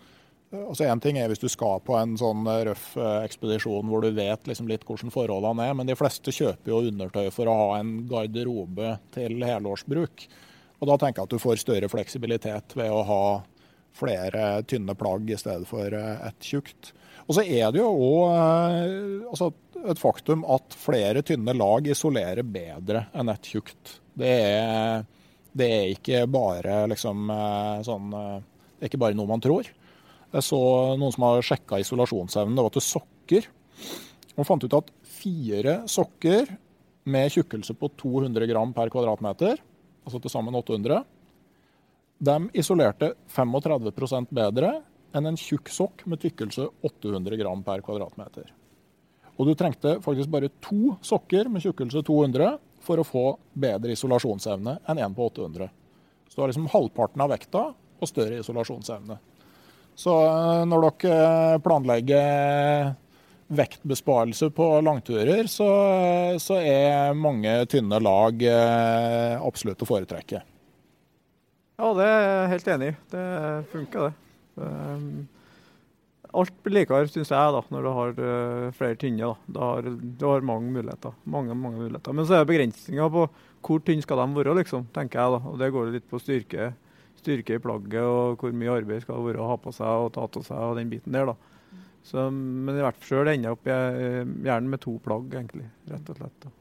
[0.67, 4.49] Altså Én ting er hvis du skal på en sånn røff ekspedisjon hvor du vet
[4.49, 7.99] liksom litt hvordan forholdene er, men de fleste kjøper jo undertøy for å ha en
[8.11, 10.27] garderobe til helårsbruk.
[10.81, 13.23] Og Da tenker jeg at du får større fleksibilitet ved å ha
[13.97, 16.93] flere tynne plagg i stedet for et tjukt.
[17.27, 19.51] Og så er det jo òg altså
[19.87, 23.97] et faktum at flere tynne lag isolerer bedre enn et tjukt.
[24.17, 25.07] Det er,
[25.57, 27.27] det er ikke bare liksom
[27.87, 29.69] sånn Det er ikke bare noe man tror.
[30.37, 30.61] Jeg så
[31.01, 32.57] noen som har sjekka isolasjonsevnen.
[32.59, 33.47] Det var til sokker.
[34.37, 36.51] Man fant ut at fire sokker
[37.09, 39.63] med tjukkelse på 200 gram per kvadratmeter,
[40.05, 41.05] altså til sammen 800,
[42.27, 44.73] de isolerte 35% bedre
[45.17, 48.51] enn en tjukk sokk med tykkelse 800 gram per kvadratmeter.
[49.37, 54.79] Og du trengte faktisk bare to sokker med tjukkelse 200 for å få bedre isolasjonsevne
[54.89, 55.71] enn en på 800.
[56.29, 59.19] Så du har liksom halvparten av vekta og større isolasjonsevne.
[59.97, 62.95] Så eh, når dere planlegger
[63.57, 65.69] vektbesparelse på langturer, så,
[66.43, 70.43] så er mange tynne lag eh, absolutt å foretrekke.
[71.77, 72.99] Ja, det er jeg helt enig i.
[73.13, 73.25] Det
[73.73, 74.67] funker, det.
[76.37, 78.15] Alt blir likere, syns jeg, da, når du har
[78.77, 79.29] flere tynne.
[79.53, 79.61] Da.
[79.61, 81.13] Har, du har mange muligheter.
[81.29, 82.17] Mange, mange muligheter.
[82.17, 83.27] Men så er det begrensninger på
[83.67, 85.37] hvor tynne skal de være, liksom, tenker jeg.
[85.37, 85.53] da.
[85.53, 86.71] Og Det går litt på styrke,
[87.21, 90.27] styrke i plagget og hvor mye arbeid skal være å ha på seg og ta
[90.27, 91.33] av seg og den biten der.
[91.33, 91.37] da.
[92.07, 93.67] Så, men i hvert fall sjøl ender jeg opp
[94.47, 96.39] gjerne med to plagg, egentlig, rett og slett.
[96.45, 96.55] da.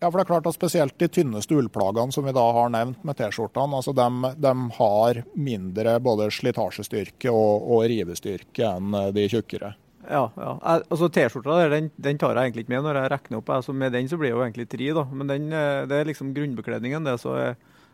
[0.00, 3.02] Ja, for det er klart at Spesielt de tynneste ullplaggene som vi da har nevnt
[3.04, 9.74] med T-skjortene, altså de, de, har mindre både slitasjestyrke og, og rivestyrke enn de tjukkere.
[10.08, 10.54] Ja, ja.
[10.62, 13.52] altså T-skjorta den, den, tar jeg egentlig ikke med når jeg regner opp.
[13.58, 15.04] Altså, med den så blir det jo egentlig tre, da.
[15.12, 17.04] Men den, eh, det er liksom grunnbekledningen.
[17.04, 17.36] det, så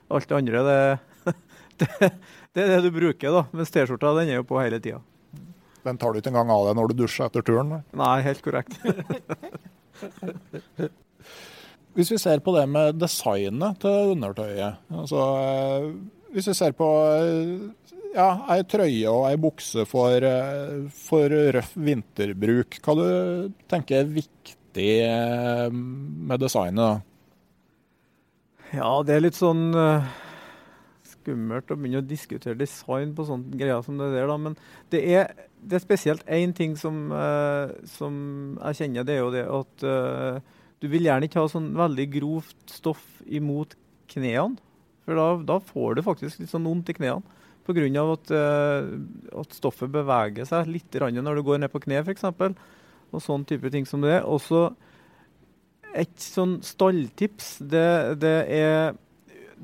[0.06, 0.82] Alt det andre det,
[1.80, 2.12] det,
[2.52, 3.46] det, er det du bruker, da.
[3.56, 5.00] Mens T-skjorta den er jo på hele tida.
[5.86, 7.76] Den tar du ikke engang av deg når du dusjer etter turen?
[7.96, 8.74] Nei, helt korrekt.
[11.96, 15.86] Hvis vi ser på det med designet til undertøyet altså, eh,
[16.34, 21.72] Hvis vi ser på eh, ja, ei trøye og ei bukse for, eh, for, røff
[21.76, 23.06] vinterbruk, hva du
[23.70, 24.92] tenker er viktig
[25.72, 26.80] med designet?
[26.80, 26.94] da?
[28.76, 29.70] Ja, det er litt sånn
[31.26, 34.38] skummelt å begynne å diskutere design på sånne greier som det der, da.
[34.40, 34.54] Men
[34.94, 37.10] det er, det er spesielt én ting som,
[37.90, 38.14] som,
[38.62, 39.86] jeg kjenner, det er jo det at
[40.82, 43.74] du vil gjerne ikke ha sånn veldig grovt stoff imot
[44.12, 44.60] knærne.
[45.06, 47.34] For da, da, får du faktisk litt sånn vondt i knærne.
[47.66, 47.86] Pga.
[48.12, 52.26] At, uh, at stoffet beveger seg litt når du går ned på kne, f.eks.
[53.14, 54.20] Og sånn type ting som det.
[54.22, 54.68] Også
[55.96, 58.94] et sånn stalltips, det, det, er,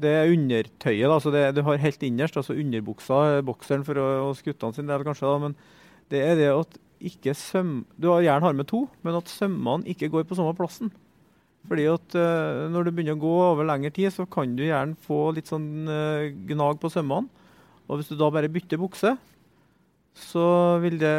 [0.01, 1.05] det er undertøyet.
[1.05, 1.17] Da.
[1.17, 5.29] Altså det, du har helt innerst, altså underbuksa, bokseren for å, guttene sin del, kanskje.
[5.29, 5.39] Da.
[5.43, 5.57] Men
[6.13, 7.83] det er det at ikke søm...
[7.99, 10.93] Du har gjerne har med to, men at sømmene ikke går på samme plassen.
[11.69, 14.99] Fordi at uh, Når du begynner å gå over lengre tid, så kan du gjerne
[15.07, 17.31] få litt sånn uh, gnag på sømmene.
[17.91, 19.17] Og hvis du da bare bytter bukse,
[20.17, 20.47] så
[20.83, 21.17] vil det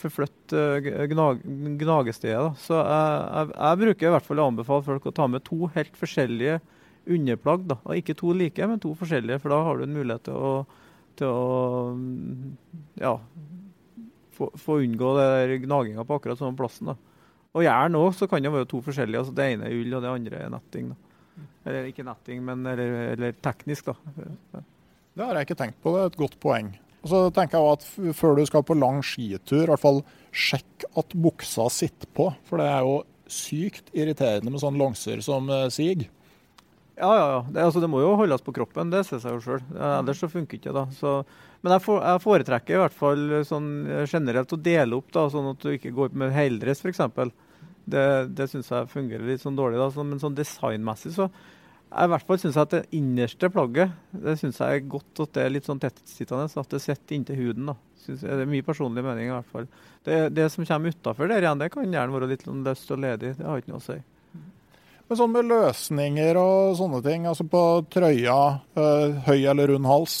[0.00, 1.44] forflytte uh, gnag,
[1.80, 2.56] gnagestedet.
[2.60, 5.70] Så jeg, jeg, jeg, bruker i hvert fall å anbefale folk å ta med to
[5.76, 6.60] helt forskjellige
[7.06, 7.66] underplagg.
[7.70, 7.78] Da.
[7.84, 10.52] Og ikke to like, men to forskjellige, for da har du en mulighet til å,
[11.18, 11.96] til å
[13.00, 13.16] ja,
[14.36, 15.16] få, få unngå
[15.66, 16.92] gnaginga på akkurat samme plassen.
[16.92, 16.96] da.
[17.56, 19.22] Og jern òg, så kan det være to forskjellige.
[19.22, 20.90] altså Det ene er ull, og det andre er netting.
[20.92, 21.44] da.
[21.66, 24.64] Eller ikke netting, men eller, eller teknisk, da.
[25.16, 26.74] Det har jeg ikke tenkt på, det er et godt poeng.
[27.06, 30.02] Og så tenker jeg at Før du skal på lang skitur, i hvert fall
[30.36, 32.28] sjekk at buksa sitter på.
[32.48, 32.98] For det er jo
[33.30, 36.06] sykt irriterende med sånne langsyr som uh, siger.
[36.96, 37.24] Ja, ja.
[37.32, 37.40] ja.
[37.48, 39.64] Det, altså, det, må jo holdes på kroppen, det ser seg jo sjøl.
[39.76, 40.78] Ellers så funker ikke det.
[40.78, 40.86] da.
[40.96, 41.18] Så
[41.64, 43.68] men jeg, for, jeg, foretrekker i hvert fall sånn
[44.06, 47.02] generelt å dele opp, da, sånn at du ikke går med heldress f.eks.
[47.86, 49.80] Det, det syns jeg fungerer litt sånn dårlig.
[49.80, 49.90] Da.
[49.94, 51.30] Så, men sånn designmessig så
[51.86, 53.92] jeg i hvert fall synes jeg at det innerste plagget
[54.24, 56.48] det synes jeg er godt at det er litt sånn tettsittende.
[56.50, 57.70] At det sitter inntil huden.
[57.70, 57.76] da.
[58.06, 59.68] Jeg, det er mye personlig mening i hvert fall.
[60.06, 63.02] Det, det som kommer utafor der igjen, det kan gjerne være litt sånn løst og
[63.02, 63.36] ledig.
[63.38, 63.98] Det har ikke noe å si.
[65.06, 67.62] Men sånn med løsninger og sånne ting, altså på
[67.94, 68.38] trøya,
[68.74, 70.16] øh, høy eller rund hals?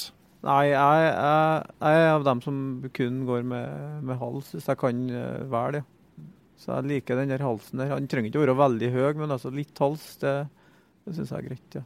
[0.46, 2.58] Nei, jeg, jeg, jeg, er av dem som
[2.94, 5.82] kun går med, med hals, hvis jeg kan uh, velge det.
[6.62, 7.90] Så jeg liker den der halsen der.
[7.96, 10.36] Han trenger ikke å være veldig høy, men altså litt hals, det,
[11.02, 11.78] det syns jeg er greit.
[11.80, 11.82] ja.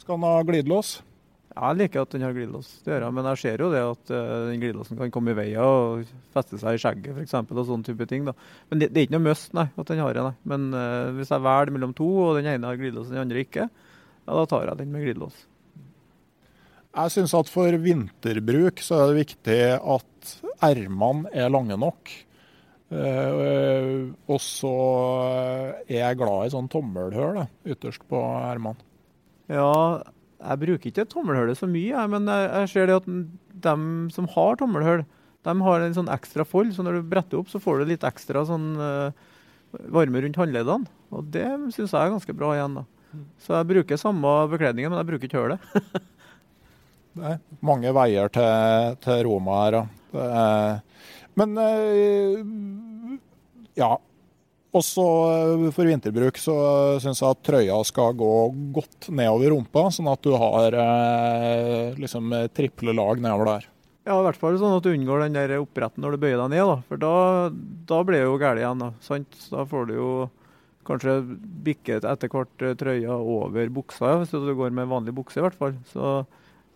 [0.00, 1.00] Skal han ha glidelås?
[1.50, 2.68] Jeg liker at den har glidelås.
[2.84, 5.38] Det gjør jeg, men jeg ser jo det at uh, den glidelåsen kan komme i
[5.38, 7.34] veien og feste seg i skjegget f.eks.
[7.42, 8.28] og sånne type ting.
[8.28, 8.36] da.
[8.70, 10.24] Men det, det, er ikke noe must nei, at den har det.
[10.28, 10.36] nei.
[10.52, 13.42] Men uh, hvis jeg velger mellom to, og den ene har glidelås og den andre
[13.42, 15.42] ikke, ja, da tar jeg den med glidelås.
[16.90, 20.32] Jeg syns at for vinterbruk så er det viktig at
[20.70, 22.14] ermene er lange nok.
[22.90, 24.76] Uh, og så
[25.84, 28.86] er jeg glad i sånn tommelhull ytterst på ermene.
[29.50, 29.98] Ja,
[30.40, 33.08] jeg bruker ikke tommelhullet så mye, jeg, men jeg, jeg, ser det at
[33.66, 33.74] de
[34.14, 35.02] som har tommelhull,
[35.46, 36.72] de har en sånn ekstra fold.
[36.76, 39.12] Så når du bretter opp, så får du litt ekstra sånn uh,
[39.92, 40.88] varme rundt håndleddene.
[41.16, 42.80] Og det syns jeg er ganske bra igjen.
[42.80, 42.84] da.
[43.42, 45.58] Så jeg bruker samme bekledningen, men jeg bruker ikke.
[47.16, 49.80] Det er mange veier til, til Roma her.
[51.40, 52.44] men eh,
[53.80, 53.96] ja.
[54.70, 56.54] Også så for vinterbruk så
[57.02, 58.30] syns jeg at trøya skal gå
[58.76, 63.66] godt nedover rumpa, sånn at du har eh, liksom triple lag nedover der.
[64.06, 66.52] Ja, i hvert fall sånn at du unngår den der oppretten når du bøyer deg
[66.54, 66.68] ned.
[66.70, 66.76] da.
[66.88, 67.14] For da,
[67.90, 68.84] da blir det jo galt igjen.
[68.84, 69.40] Da sant?
[69.50, 70.10] Da får du jo
[70.88, 71.16] kanskje
[71.66, 75.74] bikket etter hvert trøya over buksa, hvis du går med vanlig bukse i hvert fall.
[75.90, 76.22] Så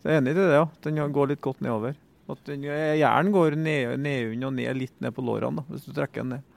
[0.05, 0.67] jeg er enig i det, ja.
[0.85, 1.97] Den går litt godt nedover.
[2.31, 6.25] At den Hjernen går ned, og ned litt ned på lårene, da, hvis du trekker
[6.25, 6.51] den ned.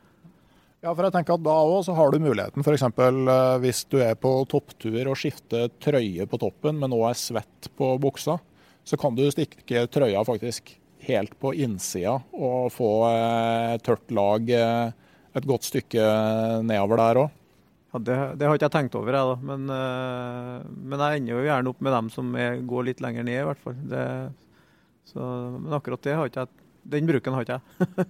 [0.85, 2.83] Ja, for jeg tenker at Da også har du muligheten, f.eks.
[2.85, 7.71] Eh, hvis du er på topptur og skifter trøye på toppen, men nå er svett
[7.79, 8.37] på buksa,
[8.87, 10.75] så kan du stikke trøya faktisk
[11.07, 14.93] helt på innsida og få eh, tørt lag eh,
[15.37, 16.05] et godt stykke
[16.65, 17.35] nedover der òg.
[17.93, 19.35] Ja, det, det, har ikke jeg tenkt over, jeg da.
[19.49, 23.27] Men, eh, men jeg ender jo gjerne opp med dem som er, går litt lenger
[23.27, 23.77] ned, i hvert fall.
[23.91, 24.05] Det,
[25.07, 26.65] så, men akkurat det har ikke jeg,
[26.97, 28.09] den bruken har ikke jeg.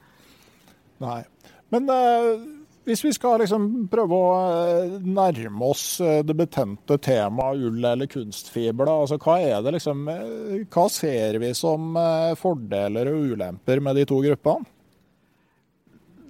[1.06, 1.22] Nei.
[1.70, 2.42] Men uh,
[2.88, 8.90] hvis vi skal liksom prøve å uh, nærme oss det betente temaet ull eller kunstfiber,
[8.90, 9.38] altså hva
[9.70, 10.04] liksom
[10.66, 11.94] Hva ser vi som
[12.40, 14.68] fordeler og ulemper med de to gruppene?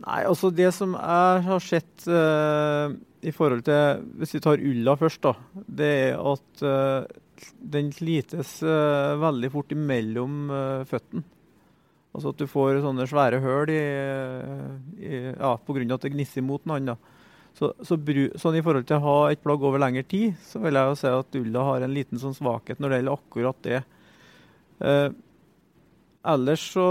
[0.01, 4.97] Nei, altså det som jeg har sett uh, i forhold til Hvis vi tar ulla
[4.97, 5.35] først, da.
[5.81, 10.53] Det er at uh, den slites uh, veldig fort imellom
[10.89, 11.25] føttene.
[12.11, 13.81] Altså at du får sånne svære høl i,
[14.99, 15.85] i, ja, pga.
[15.95, 17.11] at det gnisser mot noe annen.
[17.55, 20.63] Så, så bru, sånn I forhold til å ha et plagg over lengre tid, så
[20.63, 23.63] vil jeg jo si at ulla har en liten sånn svakhet når det gjelder akkurat
[23.67, 23.81] det.
[26.31, 26.89] ellers så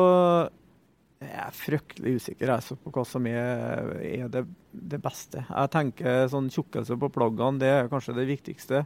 [1.20, 5.43] jeg er fryktelig usikker altså, på hva som er, er det, det, beste.
[5.43, 8.86] Jeg tenker sånn Tjukkelse på plaggene det er kanskje det viktigste.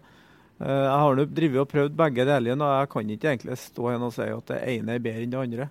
[0.58, 1.28] Eh, jeg har nå
[1.62, 4.62] og prøvd begge deler, og jeg kan ikke egentlig stå her og si at det
[4.74, 5.70] ene er bedre enn det andre.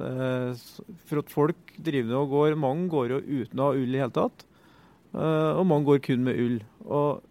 [0.00, 4.00] Så, for at folk driver og går, Mange går jo uten å ha ull i
[4.00, 4.46] hele tatt,
[5.14, 6.60] uh, og mange går kun med ull.
[6.86, 7.26] Og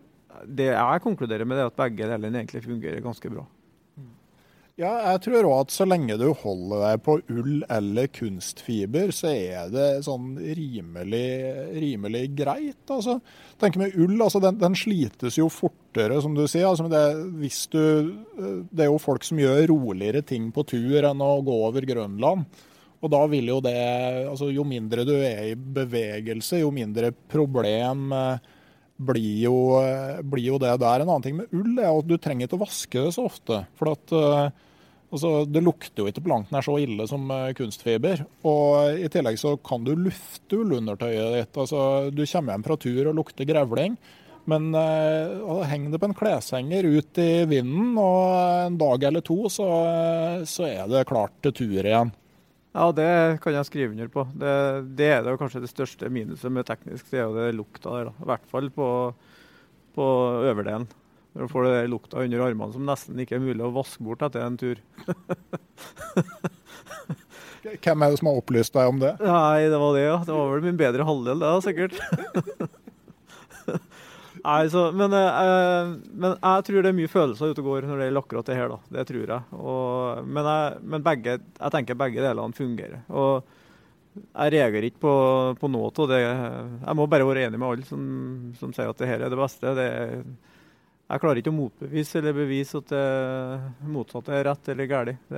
[0.46, 3.48] Det jeg konkluderer med, er at begge delene egentlig fungerer ganske bra.
[4.80, 9.28] Ja, jeg tror òg at så lenge du holder deg på ull eller kunstfiber, så
[9.34, 11.32] er det sånn rimelig,
[11.76, 12.86] rimelig greit.
[12.88, 13.18] Altså,
[13.60, 16.70] tenk med ull, altså den, den, slites jo fortere, som du sier.
[16.70, 17.02] Altså, det,
[17.74, 17.84] du,
[18.72, 22.48] det, er jo folk som gjør roligere ting på tur enn å gå over Grønland.
[23.04, 23.76] Og da vil jo det
[24.28, 28.48] altså Jo mindre du er i bevegelse, jo mindre problem eh,
[29.12, 31.04] blir jo, eh, blir jo det der.
[31.04, 33.62] En annen ting med ull er at du trenger ikke å vaske det så ofte.
[33.80, 34.66] For at eh,
[35.10, 38.24] Altså, det lukter jo ikke på langt nær så ille som eh, kunstfiber.
[38.46, 41.58] Og I tillegg så kan du lufte ullundertøyet ditt.
[41.58, 41.82] Altså,
[42.14, 43.98] du kommer hjem fra tur og lukter grevling.
[44.50, 48.32] Men uh, henger det på en kleshenger ut i vinden, og
[48.66, 49.68] en dag eller to så,
[50.50, 52.14] så er det klart til tur igjen.
[52.74, 53.10] Ja, det
[53.44, 54.24] kan jeg skrive under på.
[54.40, 54.56] Det,
[54.98, 57.10] det er det kanskje det største minuset med teknisk.
[57.10, 58.10] Det er jo det lukta der.
[58.10, 58.16] da.
[58.16, 58.90] I hvert fall på,
[59.98, 60.08] på
[60.50, 60.86] øverdelen.
[61.34, 64.24] Når du får det lukta under armene som nesten ikke er mulig å vaske bort
[64.26, 64.82] etter en tur.
[67.84, 69.14] Hvem er det som har opplyst deg om det?
[69.22, 70.18] Nei, Det var det, ja.
[70.26, 71.94] Det var vel min bedre halvdel, det, sikkert.
[74.40, 78.00] Nei, så, men, eh, men, jeg tror det er mye følelser ute og går når
[78.00, 78.72] det gjelder akkurat det her.
[78.72, 78.78] da.
[78.98, 79.42] Det tror jeg.
[79.60, 83.02] Og, men, jeg, men begge, jeg tenker begge delene fungerer.
[83.12, 83.34] Og
[84.20, 85.16] jeg reagerer ikke på,
[85.60, 86.22] på noe av det.
[86.24, 88.02] Jeg må bare være enig med alle som,
[88.60, 89.76] som sier at det her er det beste.
[89.78, 90.24] Det er
[91.10, 95.32] jeg klarer ikke å motbevise eller bevise at det motsatte er rett eller galt.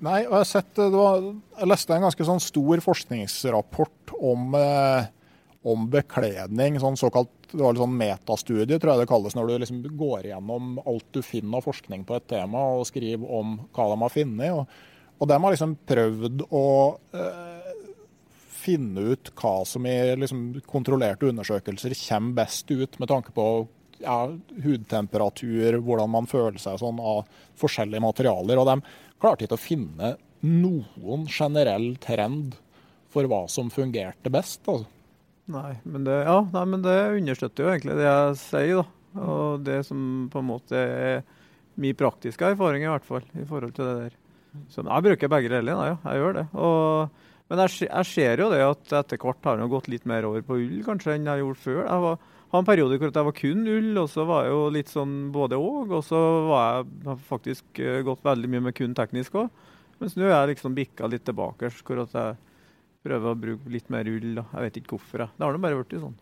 [0.00, 1.24] Nei, og jeg, sett, var,
[1.58, 5.08] jeg, leste en ganske sånn stor forskningsrapport om, eh,
[5.68, 6.78] om bekledning.
[6.80, 10.30] sånn såkalt, Det var litt sånn metastudie, tror jeg det kalles, når du liksom går
[10.30, 14.14] gjennom alt du finner av forskning på et tema og skriver om hva de har
[14.14, 14.52] funnet.
[14.54, 14.66] Og,
[15.20, 16.66] og de har liksom prøvd å
[17.12, 17.74] eh,
[18.60, 23.66] finne ut hva som i liksom, kontrollerte undersøkelser kommer best ut, med tanke på
[24.00, 24.18] ja,
[24.64, 27.26] hudtemperatur, hvordan man føler seg sånn av
[27.60, 28.60] forskjellige materialer.
[28.60, 28.78] Og de
[29.20, 30.14] klarte ikke å finne
[30.46, 32.56] noen generell trend
[33.10, 34.62] for hva som fungerte best.
[34.66, 34.88] Altså.
[35.50, 38.80] Nei, men det, ja, nei, men det understøtter jo egentlig det jeg sier.
[38.80, 38.88] da.
[39.20, 41.22] Og det som på en måte er
[41.80, 44.18] min praktiske erfaring, i hvert fall, i forhold til det der.
[44.70, 46.44] Så jeg bruker begge deler, ja, jeg gjør det.
[46.58, 50.26] Og, men jeg, jeg, ser jo det at etter hvert har jeg gått litt mer
[50.28, 51.80] over på ull kanskje enn jeg gjorde før.
[51.84, 54.62] Jeg var hadde en periode hvor jeg var kun ull, og så var jeg jo
[54.74, 55.92] litt sånn både òg.
[55.98, 59.50] Og så var jeg faktisk uh, gått veldig mye med kun teknisk òg.
[60.00, 62.36] Mens nå er jeg liksom bikka litt tilbake, hvor jeg
[63.04, 64.32] prøver å bruke litt mer ull.
[64.40, 64.46] Da.
[64.56, 65.24] Jeg vet ikke hvorfor.
[65.24, 65.36] Jeg.
[65.36, 66.18] Det har nå bare blitt sånn.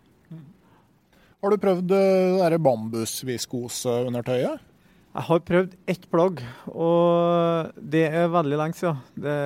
[1.38, 4.66] Har du prøvd uh, det bambusviskoseundertøyet?
[5.08, 8.98] Jeg har prøvd ett plagg, og det er veldig lenge siden.
[9.16, 9.36] Det,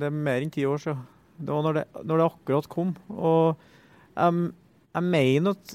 [0.00, 1.04] det er mer enn ti år siden.
[1.38, 2.94] Det var når det, når det akkurat kom.
[3.12, 3.60] Og
[4.16, 4.48] um,
[4.96, 5.74] jeg mener at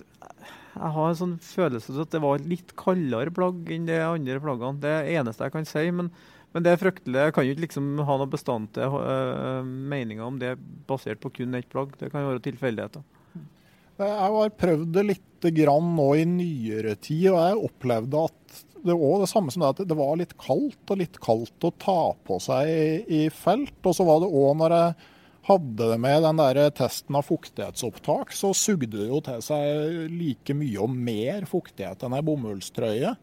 [0.73, 3.99] jeg har en sånn følelse av at det var et litt kaldere plagg enn de
[4.01, 4.81] andre plaggene.
[4.81, 5.83] Det er det eneste jeg kan si.
[5.93, 6.09] Men,
[6.55, 7.19] men det er fryktelig.
[7.27, 10.55] Jeg kan jo ikke liksom ha noen bestandte uh, meninger om det
[10.89, 11.93] basert på kun ett plagg.
[11.99, 13.05] Det kan jo være tilfeldigheter.
[14.01, 18.95] Jeg har prøvd det litt grann nå i nyere tid, og jeg opplevde at det
[18.97, 22.39] det samme som det at det var litt kaldt, og litt kaldt å ta på
[22.43, 23.77] seg i, i felt.
[23.85, 25.11] Og så var det òg når jeg
[25.47, 30.55] hadde det med den der testen av fuktighetsopptak, så sugde det jo til seg like
[30.55, 33.13] mye og mer fuktighet enn ei bomullstrøye.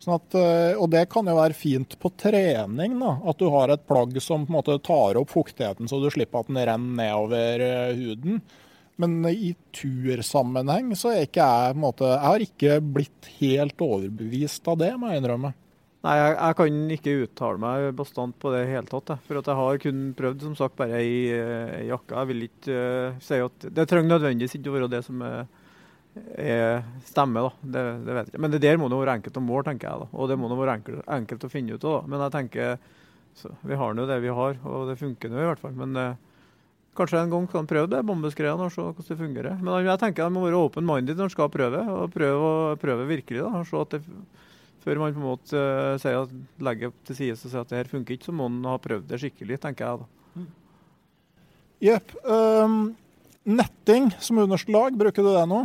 [0.00, 3.68] Sånn at, eh, og det kan jo være fint på trening, da, at du har
[3.68, 6.96] et plagg som på en måte tar opp fuktigheten så du slipper at den renner
[7.02, 8.40] nedover eh, huden.
[9.00, 13.84] Men i tursammenheng så er ikke jeg på en måte Jeg har ikke blitt helt
[13.84, 15.52] overbevist av det, må jeg innrømme.
[16.00, 19.10] Nei, jeg, jeg, kan ikke uttale meg bastant på det i hele tatt.
[19.26, 22.14] For at jeg har kun prøvd som sagt bare ei, ei jakke.
[22.16, 25.44] Jeg vil ikke uh, si at Det trenger nødvendigvis ikke å være det som er,
[26.40, 26.80] er
[27.10, 27.52] stemme, da.
[27.60, 28.42] Det, det, vet jeg ikke.
[28.46, 30.06] Men det der må det være enkelt å måle, tenker jeg.
[30.06, 30.08] da.
[30.16, 32.00] Og det må det være enkelt, enkelt, å finne ut av.
[32.08, 32.74] Men jeg tenker
[33.36, 35.76] så, vi har nå det vi har, og det funker nå i hvert fall.
[35.84, 36.10] Men uh,
[36.96, 39.60] Kanskje en gang kan prøve det, bombeskredet, og se hvordan det fungerer.
[39.62, 42.48] Men jeg tenker jeg må være open-minded når en skal prøve, og prøve,
[42.82, 43.44] prøve virkelig.
[43.44, 44.00] da, se at det,
[44.80, 47.82] Før man på en måte uh, sier at, legger til side og sier at det
[47.82, 50.08] her funker ikke, så må man ha prøvd det skikkelig, tenker jeg da.
[51.80, 52.12] Jepp.
[52.28, 52.80] Um,
[53.48, 55.62] netting som underste lag, bruker du det nå?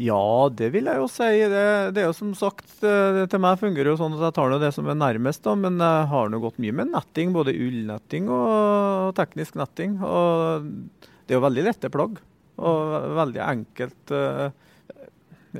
[0.00, 1.28] Ja, det vil jeg jo si.
[1.52, 4.54] Det, det er jo som sagt, det, til meg fungerer jo sånn at jeg tar
[4.62, 7.34] det som er nærmest, da, men jeg har nå gått mye med netting.
[7.34, 9.98] Både ullnetting og teknisk netting.
[10.00, 10.66] Og
[11.26, 12.18] det er jo veldig lette plagg.
[12.62, 14.02] Og veldig enkelt.
[14.14, 14.48] Uh,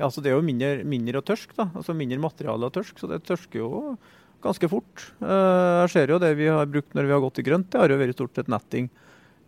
[0.01, 1.69] altså det er jo mindre, mindre å tørske, da.
[1.77, 3.95] Altså mindre materiale å tørske, så det tørsker jo
[4.43, 5.07] ganske fort.
[5.21, 7.81] Uh, jeg ser jo det vi har brukt når vi har gått i grønt, det
[7.81, 8.89] har jo vært stort sett netting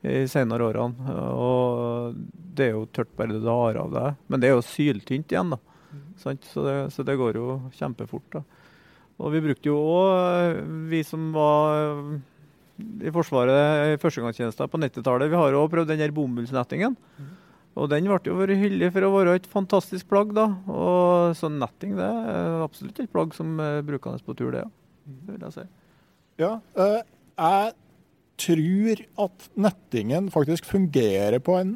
[0.06, 1.16] i senere årene.
[1.34, 2.20] Og
[2.56, 4.12] det er jo tørt bare det har av det.
[4.30, 5.60] Men det er jo syltynt igjen, da.
[5.90, 6.06] Mm.
[6.20, 8.38] Så, det, så, det, går jo kjempefort.
[8.38, 8.44] da.
[9.18, 11.98] Og vi brukte jo òg, vi som var
[12.76, 16.98] i Forsvaret i førstegangstjenesten på 90-tallet, vi har jo prøvd den der bomullsnettingen.
[17.18, 17.34] Mm.
[17.76, 20.48] Og den ble jo vært hyggelig for å være et fantastisk plagg, da.
[20.72, 24.64] Og så netting det er absolutt et plagg som er brukende på tur, det.
[24.64, 24.72] Ja.
[25.06, 25.66] Det vil jeg si.
[26.42, 27.02] Ja, uh,
[27.36, 27.74] jeg
[28.42, 31.76] tror at nettingen faktisk fungerer på en,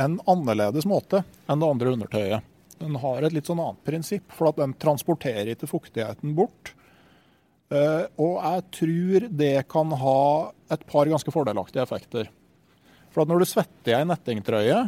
[0.00, 2.50] en, annerledes måte enn det andre undertøyet.
[2.80, 6.72] Den har et litt sånn annet prinsipp, for at den transporterer ikke fuktigheten bort.
[7.72, 10.18] Uh, og jeg tror det kan ha
[10.72, 12.32] et par ganske fordelaktige effekter.
[13.14, 14.82] For at når du svetter i ei nettingtrøye,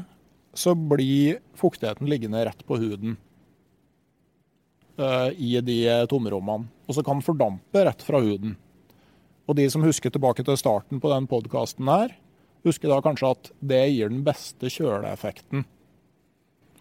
[0.57, 3.16] så blir fuktigheten liggende rett på huden
[5.00, 5.78] uh, i de
[6.11, 6.70] tomrommene.
[6.86, 8.57] Og så kan den fordampe rett fra huden.
[9.46, 12.14] Og de som husker tilbake til starten på den podkasten her,
[12.66, 15.66] husker da kanskje at det gir den beste kjøleeffekten.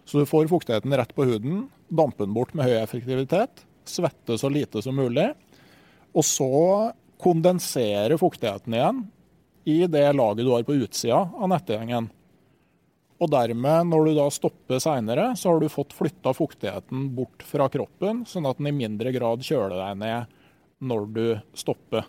[0.06, 4.50] Så du får fuktigheten rett på huden, dampe den bort med høy effektivitet, svette så
[4.50, 5.28] lite som mulig,
[6.14, 6.50] og så
[7.22, 9.04] kondensere fuktigheten igjen
[9.66, 12.08] i det laget du har på utsida av nettegjengen.
[13.16, 17.68] Og dermed, når du da stopper seinere, så har du fått flytta fuktigheten bort fra
[17.72, 20.34] kroppen, sånn at den i mindre grad kjøler deg ned
[20.84, 21.24] når du
[21.56, 22.04] stopper.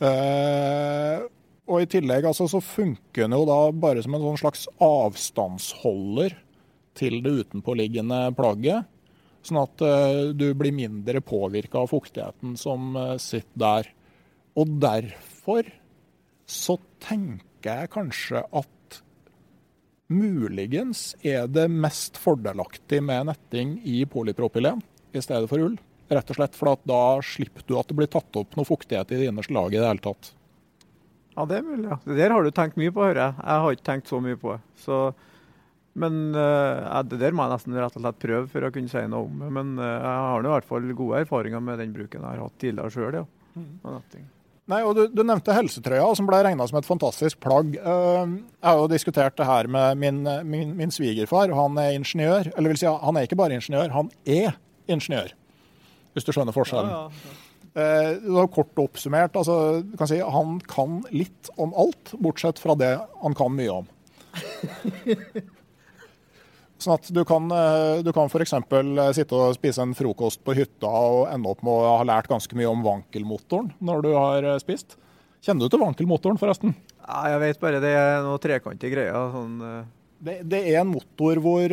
[0.00, 1.26] Eh,
[1.68, 6.38] og i tillegg altså, så funker den jo da bare som en sånn slags avstandsholder
[6.98, 8.88] til det utenpåliggende plagget.
[9.44, 13.92] Sånn at eh, du blir mindre påvirka av fuktigheten som eh, sitter der.
[14.58, 15.68] Og derfor
[16.48, 18.72] så tenker jeg kanskje at
[20.08, 24.80] muligens er det mest fordelaktig med netting i polypropylen
[25.12, 25.76] i stedet for ull.
[26.08, 29.20] Rett og slett, for da slipper du at det blir tatt opp noe fuktighet i
[29.20, 30.30] det innerste laget i det hele tatt.
[31.36, 31.88] Ja, det er mulig.
[31.90, 31.98] ja.
[32.04, 33.34] Det der har du tenkt mye på, hører jeg.
[33.44, 34.62] Jeg har ikke tenkt så mye på det.
[34.80, 34.96] Så,
[36.00, 39.04] men uh, det der må jeg nesten rett og slett prøve for å kunne si
[39.12, 39.44] noe om.
[39.52, 42.58] Men uh, jeg har i hvert fall gode erfaringer med den bruken jeg har hatt
[42.64, 43.20] tidligere sjøl.
[43.20, 43.28] Ja.
[43.58, 43.70] Mm.
[44.68, 47.72] Nei, og du, du, nevnte helsetrøya, som ble regna som et fantastisk plagg.
[47.80, 51.54] Uh, jeg har jo diskutert det her med min, min, min svigerfar.
[51.56, 52.52] Han er ingeniør.
[52.52, 54.58] Eller vil si, han er ikke bare ingeniør, han er
[54.88, 55.32] ingeniør
[56.16, 56.90] hvis du skjønner forskjellen.
[56.90, 57.36] Ja, ja.
[57.78, 63.36] Eh, kort oppsummert, altså, kan si, han kan litt om alt, bortsett fra det han
[63.38, 63.92] kan mye om.
[66.78, 68.54] Sånn at du kan, eh, du kan f.eks.
[68.54, 72.30] Eh, sitte og spise en frokost på hytta og ende opp med å ha lært
[72.30, 74.94] ganske mye om vankelmotoren når du har eh, spist.
[75.42, 76.76] Kjenner du til vankelmotoren, forresten?
[77.02, 79.30] Ja, jeg vet bare det er noe trekantige greier.
[79.34, 79.62] sånn...
[80.18, 81.70] Det, det, er en motor hvor,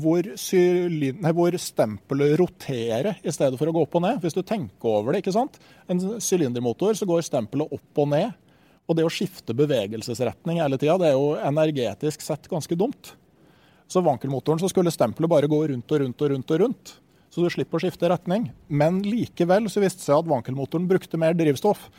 [0.00, 4.22] hvor, nei, hvor, stempelet roterer i stedet for å gå opp og ned.
[4.22, 5.20] Hvis du tenker over det.
[5.20, 5.58] ikke sant?
[5.92, 8.32] En sylindermotor så går stempelet opp og ned.
[8.88, 13.12] Og det å skifte bevegelsesretning hele tida, det er jo energetisk sett ganske dumt.
[13.92, 16.50] Så vankelmotoren så skulle stempelet bare gå rundt og rundt og rundt.
[16.50, 16.94] og rundt.
[17.32, 18.46] Så du slipper å skifte retning.
[18.68, 21.90] Men likevel så viste det seg at vankelmotoren brukte mer drivstoff.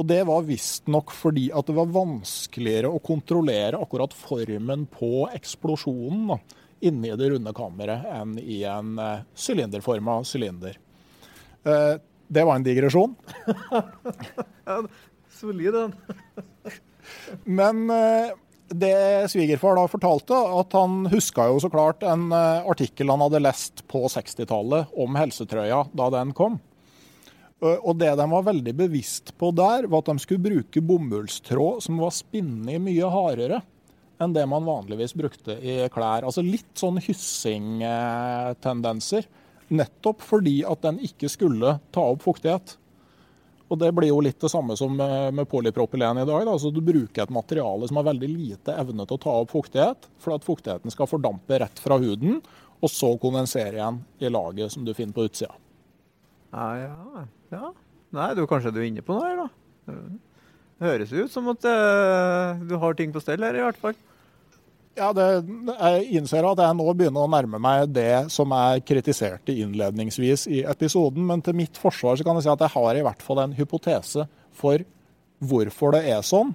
[0.00, 6.30] Og det var visstnok fordi at det var vanskeligere å kontrollere akkurat formen på eksplosjonen
[6.32, 6.38] da,
[6.88, 9.84] inni det runde kammeret enn i en uh, sylinder.
[11.68, 12.00] Uh,
[12.32, 13.12] det var en digresjon.
[15.42, 15.92] solid den.
[17.60, 18.32] Men uh,
[18.78, 23.74] det svigerfar da fortalte, at han huska jo så klart en artikkel han hadde lest
[23.90, 26.54] på 60-tallet om helsetrøya da den kom.
[27.62, 32.00] Og det de var veldig bevisst på der, var at de skulle bruke bomullstråd som
[32.02, 33.60] var spinnet mye hardere
[34.22, 36.24] enn det man vanligvis brukte i klær.
[36.26, 39.22] Altså litt sånn hyssingtendenser.
[39.72, 42.76] Nettopp fordi at den ikke skulle ta opp fuktighet.
[43.72, 46.42] Og Det blir jo litt det samme som med polypropylen i dag.
[46.44, 46.52] Da.
[46.52, 50.10] Altså, du bruker et materiale som har veldig lite evne til å ta opp fuktighet,
[50.20, 52.42] for at fuktigheten skal fordampe rett fra huden,
[52.82, 55.56] og så kondensere igjen i laget som du finner på utsida.
[56.52, 57.24] Ja, ja,
[57.54, 57.72] ja.
[58.12, 59.96] Nei, du, kanskje du er inne på noe her, da.
[60.82, 63.96] Det høres ut som at uh, du har ting på stell her, i hvert fall.
[64.92, 65.26] Ja, det,
[65.72, 70.62] Jeg innser at jeg nå begynner å nærme meg det som jeg kritiserte innledningsvis i
[70.68, 71.24] episoden.
[71.28, 73.54] Men til mitt forsvar så kan jeg si at jeg har i hvert fall en
[73.56, 74.84] hypotese for
[75.42, 76.52] hvorfor det er sånn,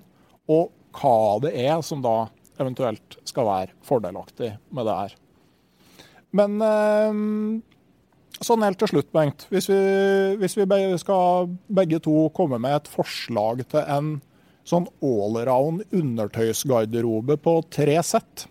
[0.48, 2.28] og hva det er som da
[2.58, 5.18] eventuelt skal være fordelaktig med det her.
[6.38, 7.20] Men eh,
[8.46, 9.48] sånn helt til slutt, Bengt.
[9.52, 9.82] Hvis vi,
[10.40, 10.66] hvis vi
[11.02, 14.18] skal begge to komme med et forslag til en
[14.68, 18.48] sånn allround undertøysgarderobe på tre sett.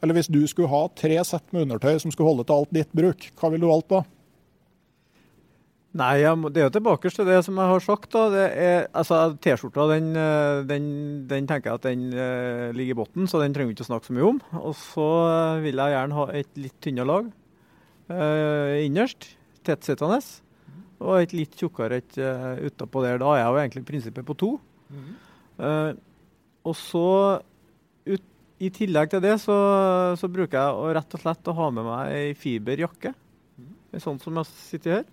[0.00, 2.96] Eller hvis du skulle ha tre sett med undertøy som skulle holde til alt ditt
[2.96, 4.04] bruk, hva ville du valgt da?
[5.90, 8.12] Nei, Det er jo tilbake til det som jeg har sagt.
[8.12, 8.86] da.
[8.94, 13.42] Altså, T-skjorta den, eh, den, den, tenker jeg at den uh, ligger i bunnen, så
[13.42, 14.38] den trenger vi ikke å snakke så mye om.
[14.62, 17.32] Og så uh, vil jeg gjerne ha et litt tynnere lag
[18.14, 19.34] uh, innerst,
[19.66, 20.22] tettsittende.
[21.00, 23.18] Og et litt tjukkere et uh, utapå der.
[23.18, 24.52] Da er jeg jo egentlig prinsippet på to.
[24.94, 25.10] Mm.
[25.60, 25.92] Uh,
[26.66, 27.06] og så
[28.08, 28.26] ut,
[28.60, 29.56] I tillegg til det så,
[30.20, 33.14] så, bruker jeg å rett og slett å ha med meg ei fiberjakke.
[33.60, 33.72] Mm.
[34.02, 35.08] Sånn som jeg sitter her.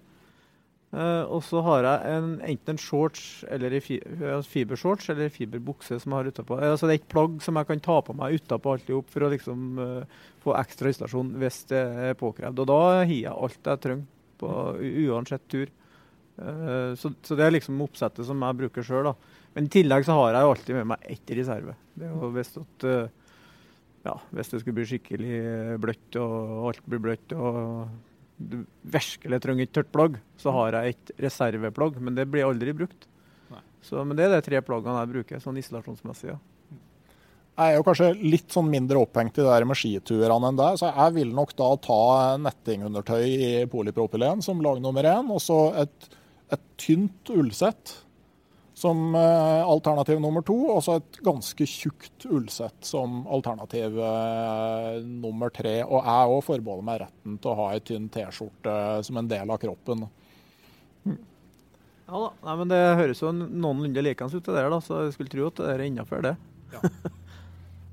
[0.88, 3.98] Uh, og så har jeg en, enten en shorts eller fi,
[4.48, 6.60] fibershorts eller fiberbukse som jeg har utapå.
[6.62, 9.26] Uh, altså det er et plagg som jeg kan ta på meg utapå alltid for
[9.28, 12.64] å liksom, uh, få ekstra isolasjon hvis det er påkrevd.
[12.64, 14.08] Og da har jeg alt jeg trenger
[14.40, 14.54] på
[15.10, 15.68] uansett tur.
[16.38, 19.10] Så, så, det er liksom oppsettet som jeg bruker sjøl.
[19.56, 21.74] Men i tillegg så har jeg jo alltid med meg ett reserve.
[21.98, 23.32] Det er jo hvis, at, eh,
[24.06, 25.40] ja, hvis det skulle bli skikkelig
[25.82, 27.88] bløtt og alt blir bløtt og
[28.38, 31.98] du virkelig trenger et tørt plagg, så har jeg et reserveplagg.
[31.98, 33.10] Men det blir aldri brukt.
[33.88, 36.34] Så, men det er de tre plaggene jeg bruker sånn isolasjonsmessig.
[36.34, 36.38] ja.
[37.58, 40.76] Jeg er jo kanskje litt sånn mindre opphengt i det der med skiturene enn deg,
[40.78, 42.02] så jeg vil nok da ta
[42.38, 46.10] nettingundertøy i polypropylen som lag nummer én, og så et,
[46.54, 47.94] et tynt ullsett
[48.78, 55.50] som eh, alternativ nummer to, og så et ganske tjukt ullsett som alternativ eh, nummer
[55.50, 55.80] tre.
[55.82, 58.76] Og jeg òg forbeholder meg retten til å ha ei tynn T-skjorte
[59.08, 60.06] som en del av kroppen.
[61.10, 61.18] Mm.
[62.08, 65.18] Ja da, Nei, men Det høres jo noenlunde likende ut, det der, da, så jeg
[65.18, 66.36] skulle tro at det er innafor, det.
[66.76, 66.94] Ja.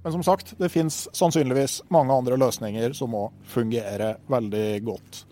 [0.04, 5.24] Men som sagt, det finnes sannsynligvis mange andre løsninger som må fungere veldig godt.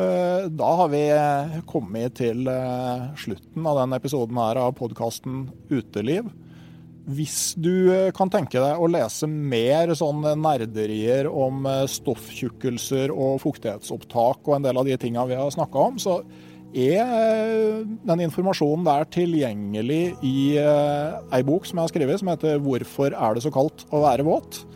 [0.00, 5.48] Eh, da har vi eh, kommet til eh, slutten av denne episoden her av podkasten
[5.70, 6.30] Uteliv.
[7.10, 14.54] Hvis du kan tenke deg å lese mer sånn nerderier om stofftjukkelser og fuktighetsopptak og
[14.54, 16.20] en del av de tinga vi har snakka om, så
[16.70, 23.16] er den informasjonen der tilgjengelig i ei bok som jeg har skrevet, som heter 'Hvorfor
[23.16, 24.69] er det så kaldt å være våt'?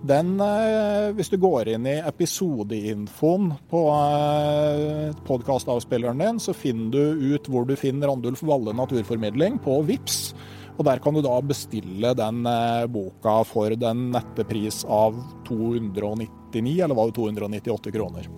[0.00, 7.34] Den, eh, hvis du går inn i episodeinfoen på eh, podkastavspilleren din, så finner du
[7.34, 10.32] ut hvor du finner Randulf Valle Naturformidling på VIPS.
[10.78, 15.20] Og Der kan du da bestille den eh, boka for den nette pris av
[15.50, 18.32] 299, eller var det 298 kroner.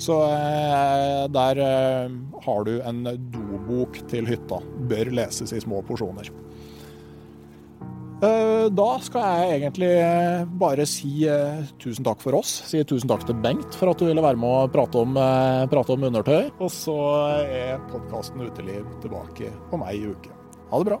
[0.00, 0.12] Så
[1.32, 1.58] der
[2.44, 2.98] har du en
[3.32, 4.58] dobok til hytta.
[4.90, 6.28] Bør leses i små porsjoner.
[8.16, 12.54] Eh, da skal jeg egentlig eh, bare si eh, tusen takk for oss.
[12.70, 15.18] Si tusen takk til Bengt for at du ville være med og prate om,
[15.72, 16.48] prate om undertøy.
[16.56, 16.96] Og så
[17.44, 20.32] er podkasten Uteliv tilbake om ei uke.
[20.72, 21.00] Ha det bra.